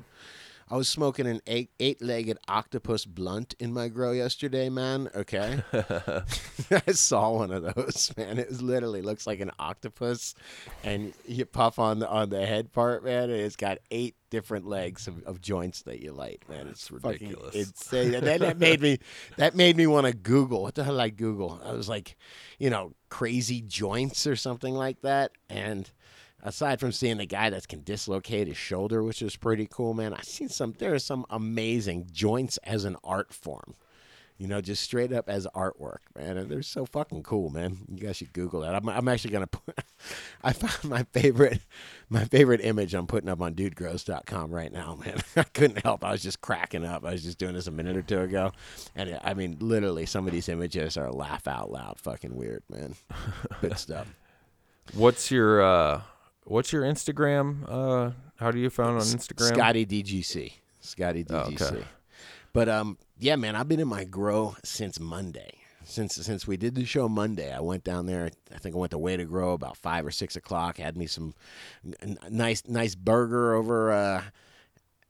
[0.68, 5.10] I was smoking an eight eight-legged octopus blunt in my grow yesterday, man.
[5.16, 8.40] Okay, I saw one of those, man.
[8.40, 10.34] It was literally looks like an octopus,
[10.84, 13.30] and you puff on the on the head part, man.
[13.30, 16.68] And it's got eight different legs of, of joints that you light, man.
[16.68, 17.54] It's ridiculous.
[17.54, 18.16] insane.
[18.16, 18.98] And then that made me
[19.38, 20.64] that made me want to Google.
[20.64, 21.62] What the hell I Google?
[21.64, 22.18] I was like,
[22.58, 25.92] you know, crazy joints or something like that, and
[26.44, 30.14] aside from seeing the guy that can dislocate his shoulder, which is pretty cool, man,
[30.14, 30.76] I've seen some.
[30.78, 33.76] There are some amazing joints as an art form.
[34.38, 36.38] You know, just straight up as artwork, man.
[36.38, 37.78] And they're so fucking cool, man.
[37.88, 38.76] You guys should Google that.
[38.76, 39.80] I'm, I'm actually gonna put.
[40.44, 41.62] I found my favorite,
[42.10, 42.94] my favorite image.
[42.94, 45.22] I'm putting up on DudeGrows.com right now, man.
[45.38, 46.04] I couldn't help.
[46.04, 47.06] I was just cracking up.
[47.06, 48.52] I was just doing this a minute or two ago,
[48.94, 52.96] and I mean, literally, some of these images are laugh out loud, fucking weird, man.
[53.62, 54.14] Good stuff.
[54.94, 56.02] What's your uh
[56.46, 57.66] what's your Instagram?
[57.68, 59.54] Uh how do you found on Instagram?
[59.56, 60.54] Scotty DGC.
[60.82, 61.62] Scotty Oh, DGC.
[61.72, 61.84] okay.
[62.54, 65.60] But um, yeah, man, I've been in my grow since Monday.
[65.84, 68.30] Since since we did the show Monday, I went down there.
[68.54, 70.78] I think I went to Way to Grow about five or six o'clock.
[70.78, 71.34] Had me some
[72.02, 74.24] n- nice nice burger over uh,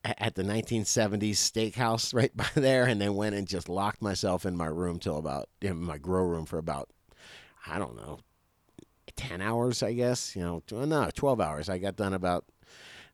[0.04, 4.56] at the 1970s steakhouse right by there, and then went and just locked myself in
[4.58, 6.90] my room till about in my grow room for about
[7.68, 8.20] I don't know
[9.18, 10.36] 10 hours, I guess.
[10.36, 11.70] You know, no, 12 hours.
[11.70, 12.46] I got done about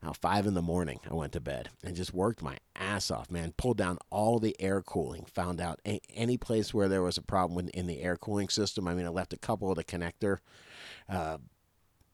[0.02, 3.30] now, five in the morning, I went to bed and just worked my ass off,
[3.30, 3.54] man.
[3.56, 5.26] Pulled down all the air cooling.
[5.26, 8.88] Found out any place where there was a problem in the air cooling system.
[8.88, 10.38] I mean, I left a couple of the connector
[11.08, 11.38] uh,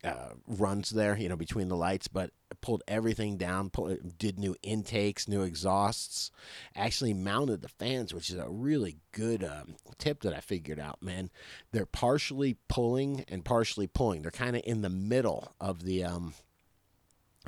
[0.05, 2.31] uh, runs there, you know, between the lights, but
[2.61, 3.71] pulled everything down.
[3.71, 6.31] Pulled, did new intakes, new exhausts.
[6.77, 11.03] Actually mounted the fans, which is a really good um, tip that I figured out,
[11.03, 11.31] man.
[11.73, 14.23] They're partially pulling and partially pulling.
[14.23, 16.05] They're kind of in the middle of the.
[16.05, 16.35] Um,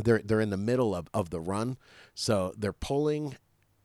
[0.03, 1.77] they're they're in the middle of, of the run,
[2.15, 3.37] so they're pulling,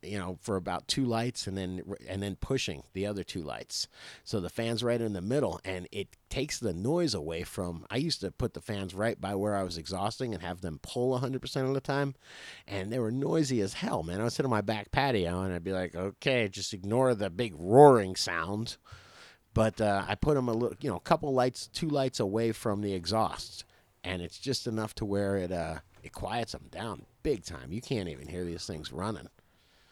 [0.05, 3.87] you know, for about two lights and then and then pushing the other two lights.
[4.23, 7.85] So the fans right in the middle, and it takes the noise away from.
[7.89, 10.79] I used to put the fans right by where I was exhausting and have them
[10.81, 12.15] pull 100% of the time,
[12.67, 14.19] and they were noisy as hell, man.
[14.19, 17.29] I would sit on my back patio and I'd be like, okay, just ignore the
[17.29, 18.77] big roaring sound.
[19.53, 22.51] But uh, I put them a little, you know, a couple lights, two lights away
[22.51, 23.63] from the exhaust,
[24.03, 27.71] and it's just enough to where it uh, it quiets them down big time.
[27.71, 29.29] You can't even hear these things running.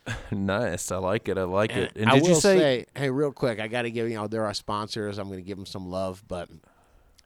[0.31, 0.91] nice.
[0.91, 1.37] I like it.
[1.37, 1.93] I like it.
[1.95, 4.27] And I did will you say, hey, real quick, I got to give you know
[4.27, 5.17] they're our sponsors.
[5.17, 6.49] I'm going to give them some love, but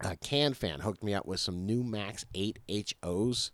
[0.03, 2.59] uh, Can Fan hooked me up with some new Max 8
[3.03, 3.51] HOs,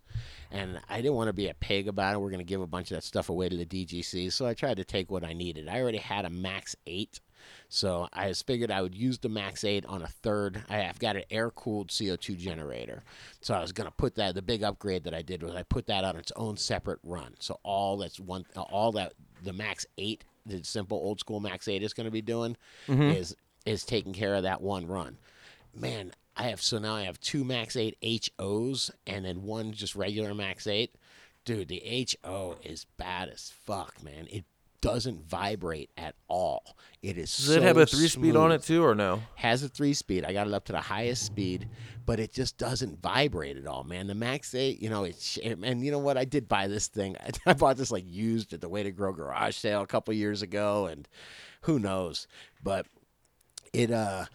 [0.51, 2.19] and I didn't want to be a pig about it.
[2.19, 4.53] We're going to give a bunch of that stuff away to the DGC, so I
[4.53, 5.69] tried to take what I needed.
[5.69, 7.19] I already had a Max 8,
[7.73, 10.63] so I just figured I would use the Max 8 on a third.
[10.69, 13.03] I, I've got an air cooled CO2 generator,
[13.41, 14.35] so I was going to put that.
[14.35, 17.33] The big upgrade that I did was I put that on its own separate run.
[17.39, 19.13] So all that's one, all that
[19.43, 23.01] the Max 8, the simple old school Max 8 is going to be doing mm-hmm.
[23.01, 23.35] is
[23.65, 25.17] is taking care of that one run
[25.75, 27.97] man, I have so now I have two Max 8
[28.39, 30.93] HOs and then one just regular Max 8.
[31.45, 34.27] Dude, the HO is bad as fuck, man.
[34.29, 34.45] It
[34.83, 36.75] doesn't vibrate at all.
[37.01, 39.21] It is Does it have a three speed on it too, or no?
[39.35, 40.25] Has a three speed.
[40.25, 41.69] I got it up to the highest speed,
[42.05, 44.07] but it just doesn't vibrate at all, man.
[44.07, 46.17] The Max 8, you know, it's and you know what?
[46.17, 47.15] I did buy this thing.
[47.45, 50.41] I bought this like used at the Way to Grow garage sale a couple years
[50.41, 51.07] ago, and
[51.61, 52.27] who knows?
[52.61, 52.85] But
[53.71, 54.25] it uh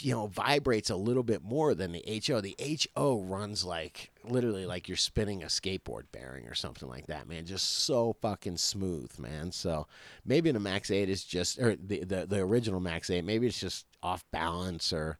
[0.00, 2.40] you know vibrates a little bit more than the HO.
[2.40, 2.56] The
[2.96, 7.46] HO runs like literally like you're spinning a skateboard bearing or something like that, man.
[7.46, 9.52] Just so fucking smooth, man.
[9.52, 9.86] So
[10.24, 13.60] maybe the Max 8 is just or the the, the original Max 8, maybe it's
[13.60, 15.18] just off balance or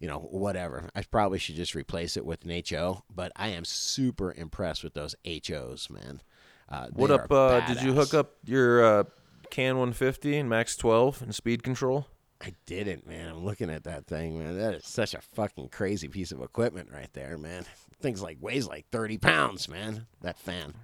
[0.00, 0.90] you know, whatever.
[0.94, 4.94] I probably should just replace it with an HO, but I am super impressed with
[4.94, 6.22] those HOs, man.
[6.68, 7.32] Uh, What up?
[7.32, 9.04] Uh, did you hook up your uh,
[9.50, 12.06] Can 150 and Max 12 and speed control?
[12.40, 13.28] I didn't, man.
[13.28, 14.56] I'm looking at that thing, man.
[14.56, 17.64] That is such a fucking crazy piece of equipment right there, man.
[18.00, 20.06] Things like weighs like 30 pounds, man.
[20.22, 20.74] That fan.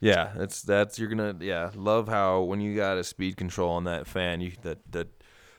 [0.00, 3.84] Yeah, that's that's you're gonna yeah love how when you got a speed control on
[3.84, 5.08] that fan, you the the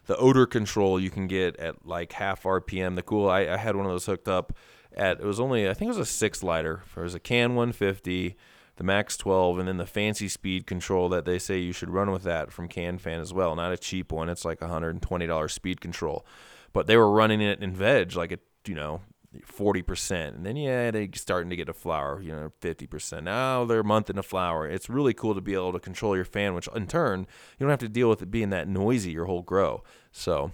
[0.06, 2.95] the odor control you can get at like half RPM.
[2.95, 4.53] The cool I, I had one of those hooked up
[4.95, 6.84] at it was only I think it was a six lighter.
[6.95, 8.38] It was a Can 150,
[8.77, 12.11] the Max 12, and then the fancy speed control that they say you should run
[12.11, 13.55] with that from CanFan as well.
[13.55, 14.29] Not a cheap one.
[14.29, 16.25] It's like a hundred and twenty dollars speed control,
[16.73, 19.01] but they were running it in veg like a you know
[19.43, 23.25] forty percent, and then yeah, they're starting to get a flower, you know, fifty percent.
[23.25, 24.67] Now they're a month in a flower.
[24.67, 27.71] It's really cool to be able to control your fan, which in turn you don't
[27.71, 29.83] have to deal with it being that noisy your whole grow.
[30.11, 30.51] So,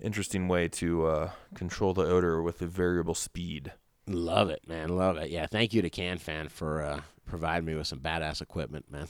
[0.00, 3.72] interesting way to uh, control the odor with a variable speed.
[4.06, 4.90] Love it, man.
[4.90, 5.30] Love it.
[5.30, 9.08] Yeah, thank you to CanFan for uh, providing me with some badass equipment, man.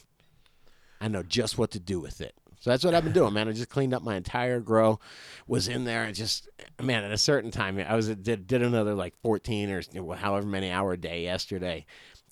[1.00, 2.34] I know just what to do with it.
[2.60, 3.46] So that's what I've been doing, man.
[3.46, 4.98] I just cleaned up my entire grow,
[5.46, 6.48] was in there, and just
[6.80, 7.04] man.
[7.04, 9.82] At a certain time, I was did did another like fourteen or
[10.16, 11.84] however many hour day yesterday,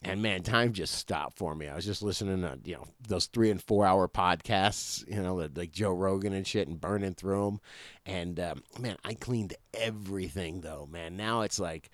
[0.04, 1.68] and man, time just stopped for me.
[1.68, 5.34] I was just listening to you know those three and four hour podcasts, you know,
[5.54, 7.60] like Joe Rogan and shit, and burning through them.
[8.06, 11.16] And um, man, I cleaned everything though, man.
[11.16, 11.90] Now it's like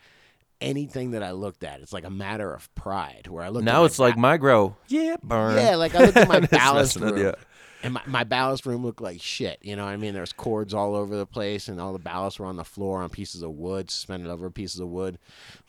[0.61, 3.27] anything that I looked at, it's like a matter of pride.
[3.29, 4.77] Where I look Now it's like my grow.
[4.89, 5.57] Yeah, burn.
[5.57, 7.33] yeah, like I looked at my ballast room, you.
[7.83, 9.59] and my, my ballast room looked like shit.
[9.63, 10.15] You know what I mean?
[10.15, 13.11] There's cords all over the place, and all the ballasts were on the floor on
[13.11, 15.19] pieces of wood, suspended over pieces of wood.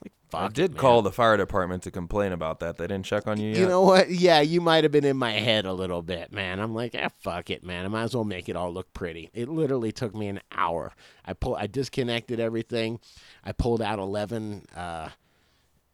[0.04, 0.12] Like.
[0.34, 2.78] I did call the fire department to complain about that.
[2.78, 3.58] They didn't check on you yet.
[3.58, 4.10] You know what?
[4.10, 6.60] Yeah, you might have been in my head a little bit, man.
[6.60, 7.86] I'm like, ah, fuck it, man.
[7.86, 9.30] I might as well make it all look pretty.
[9.34, 10.94] It literally took me an hour.
[11.26, 13.00] I pull, I disconnected everything.
[13.44, 15.10] I pulled out eleven, uh,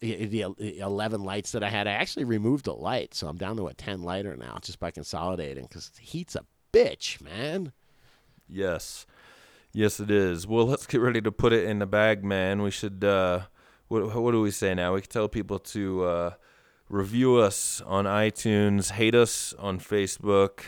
[0.01, 1.87] the, the eleven lights that I had.
[1.87, 4.91] I actually removed a light, so I'm down to a ten lighter now, just by
[4.91, 5.63] consolidating.
[5.63, 7.71] Because heat's a bitch, man.
[8.49, 9.05] Yes.
[9.71, 10.47] Yes, it is.
[10.47, 12.61] Well, let's get ready to put it in the bag, man.
[12.61, 13.41] We should, uh,
[13.87, 14.93] what, what do we say now?
[14.93, 16.33] We can tell people to uh,
[16.89, 20.61] review us on iTunes, hate us on Facebook,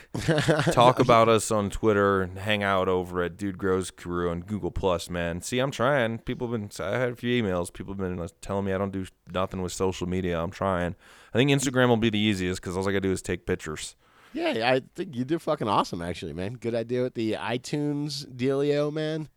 [0.73, 4.71] talk about us on Twitter, and hang out over at Dude Grows Crew on Google
[4.71, 5.41] Plus, man.
[5.41, 6.19] See, I'm trying.
[6.19, 7.71] People have been, I had a few emails.
[7.71, 10.41] People have been uh, telling me I don't do nothing with social media.
[10.41, 10.95] I'm trying.
[11.33, 13.45] I think Instagram will be the easiest because all I got to do is take
[13.45, 13.95] pictures.
[14.33, 16.53] Yeah, I think you did fucking awesome, actually, man.
[16.53, 19.29] Good idea with the iTunes dealio, man.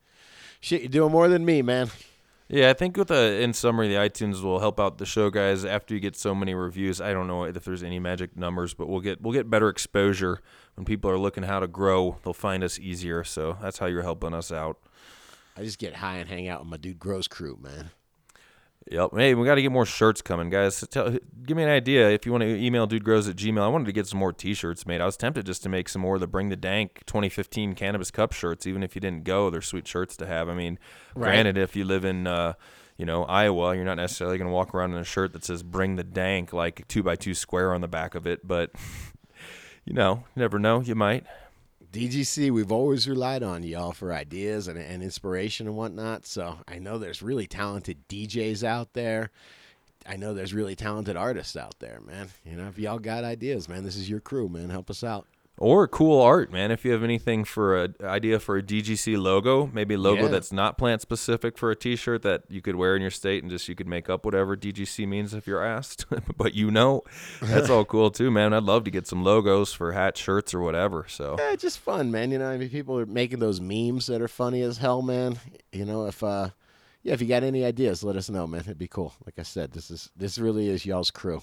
[0.60, 1.90] Shit, you're doing more than me, man.
[2.52, 5.64] Yeah, I think with the in summary, the iTunes will help out the show guys
[5.64, 7.00] after you get so many reviews.
[7.00, 10.40] I don't know if there's any magic numbers, but we'll get we'll get better exposure
[10.74, 12.18] when people are looking how to grow.
[12.24, 13.22] They'll find us easier.
[13.22, 14.78] So that's how you're helping us out.
[15.56, 17.90] I just get high and hang out with my Dude Grows Crew, man.
[18.90, 19.10] Yep.
[19.14, 20.76] Hey, we got to get more shirts coming, guys.
[20.76, 23.62] So tell, give me an idea if you want to email dudegrows at gmail.
[23.62, 25.00] I wanted to get some more T-shirts made.
[25.00, 28.10] I was tempted just to make some more of the Bring the Dank 2015 Cannabis
[28.10, 28.66] Cup shirts.
[28.66, 30.48] Even if you didn't go, they're sweet shirts to have.
[30.48, 30.78] I mean,
[31.14, 32.54] granted, if you live in uh,
[32.96, 35.62] you know Iowa, you're not necessarily going to walk around in a shirt that says
[35.62, 38.72] Bring the Dank like two by two square on the back of it, but
[39.84, 40.80] you know, you never know.
[40.80, 41.26] You might.
[41.92, 46.24] DGC, we've always relied on y'all for ideas and, and inspiration and whatnot.
[46.24, 49.30] So I know there's really talented DJs out there.
[50.06, 52.28] I know there's really talented artists out there, man.
[52.44, 54.70] You know, if y'all got ideas, man, this is your crew, man.
[54.70, 55.26] Help us out.
[55.60, 56.70] Or cool art, man.
[56.70, 60.28] If you have anything for a idea for a DGC logo, maybe a logo Yeah.
[60.28, 63.50] that's not plant specific for a T-shirt that you could wear in your state and
[63.52, 66.06] just you could make up whatever DGC means if you're asked.
[66.38, 67.02] but you know,
[67.42, 68.54] that's all cool too, man.
[68.54, 71.04] I'd love to get some logos for hat shirts, or whatever.
[71.06, 72.30] So Yeah, just fun, man.
[72.30, 75.38] You know, I mean, people are making those memes that are funny as hell, man.
[75.72, 76.48] You know, if uh,
[77.02, 78.62] yeah, if you got any ideas, let us know, man.
[78.62, 79.12] It'd be cool.
[79.26, 81.42] Like I said, this is this really is y'all's crew.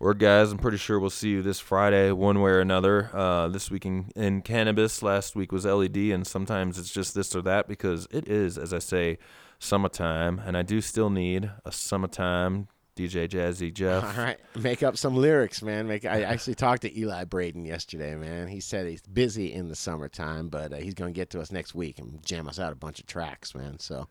[0.00, 3.10] Word, guys, I'm pretty sure we'll see you this Friday, one way or another.
[3.12, 7.34] Uh, this week in, in cannabis, last week was LED, and sometimes it's just this
[7.34, 9.18] or that because it is, as I say,
[9.58, 14.04] summertime, and I do still need a summertime DJ Jazzy Jeff.
[14.16, 15.88] All right, make up some lyrics, man.
[15.88, 18.46] Make I actually talked to Eli Braden yesterday, man.
[18.46, 21.74] He said he's busy in the summertime, but uh, he's gonna get to us next
[21.74, 23.80] week and jam us out a bunch of tracks, man.
[23.80, 24.06] So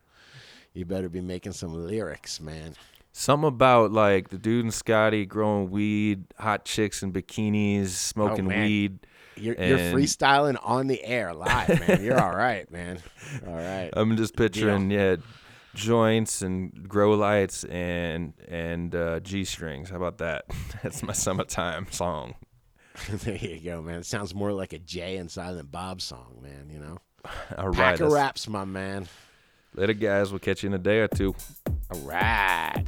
[0.74, 2.74] you better be making some lyrics, man.
[3.12, 8.64] Something about like the dude and Scotty growing weed, hot chicks in bikinis, smoking man.
[8.64, 8.98] weed.
[9.36, 12.02] You're, you're freestyling on the air live, man.
[12.02, 13.00] You're all right, man.
[13.46, 13.90] All right.
[13.92, 15.16] I'm just picturing, yeah,
[15.74, 19.90] joints and grow lights and and uh, g strings.
[19.90, 20.44] How about that?
[20.82, 22.34] That's my summertime song.
[23.10, 24.00] there you go, man.
[24.00, 26.70] It sounds more like a Jay and Silent Bob song, man.
[26.72, 26.98] You know,
[27.58, 29.08] All right, pack of raps, my man.
[29.74, 30.30] later, guys.
[30.30, 31.34] We'll catch you in a day or two.
[31.90, 32.84] All right.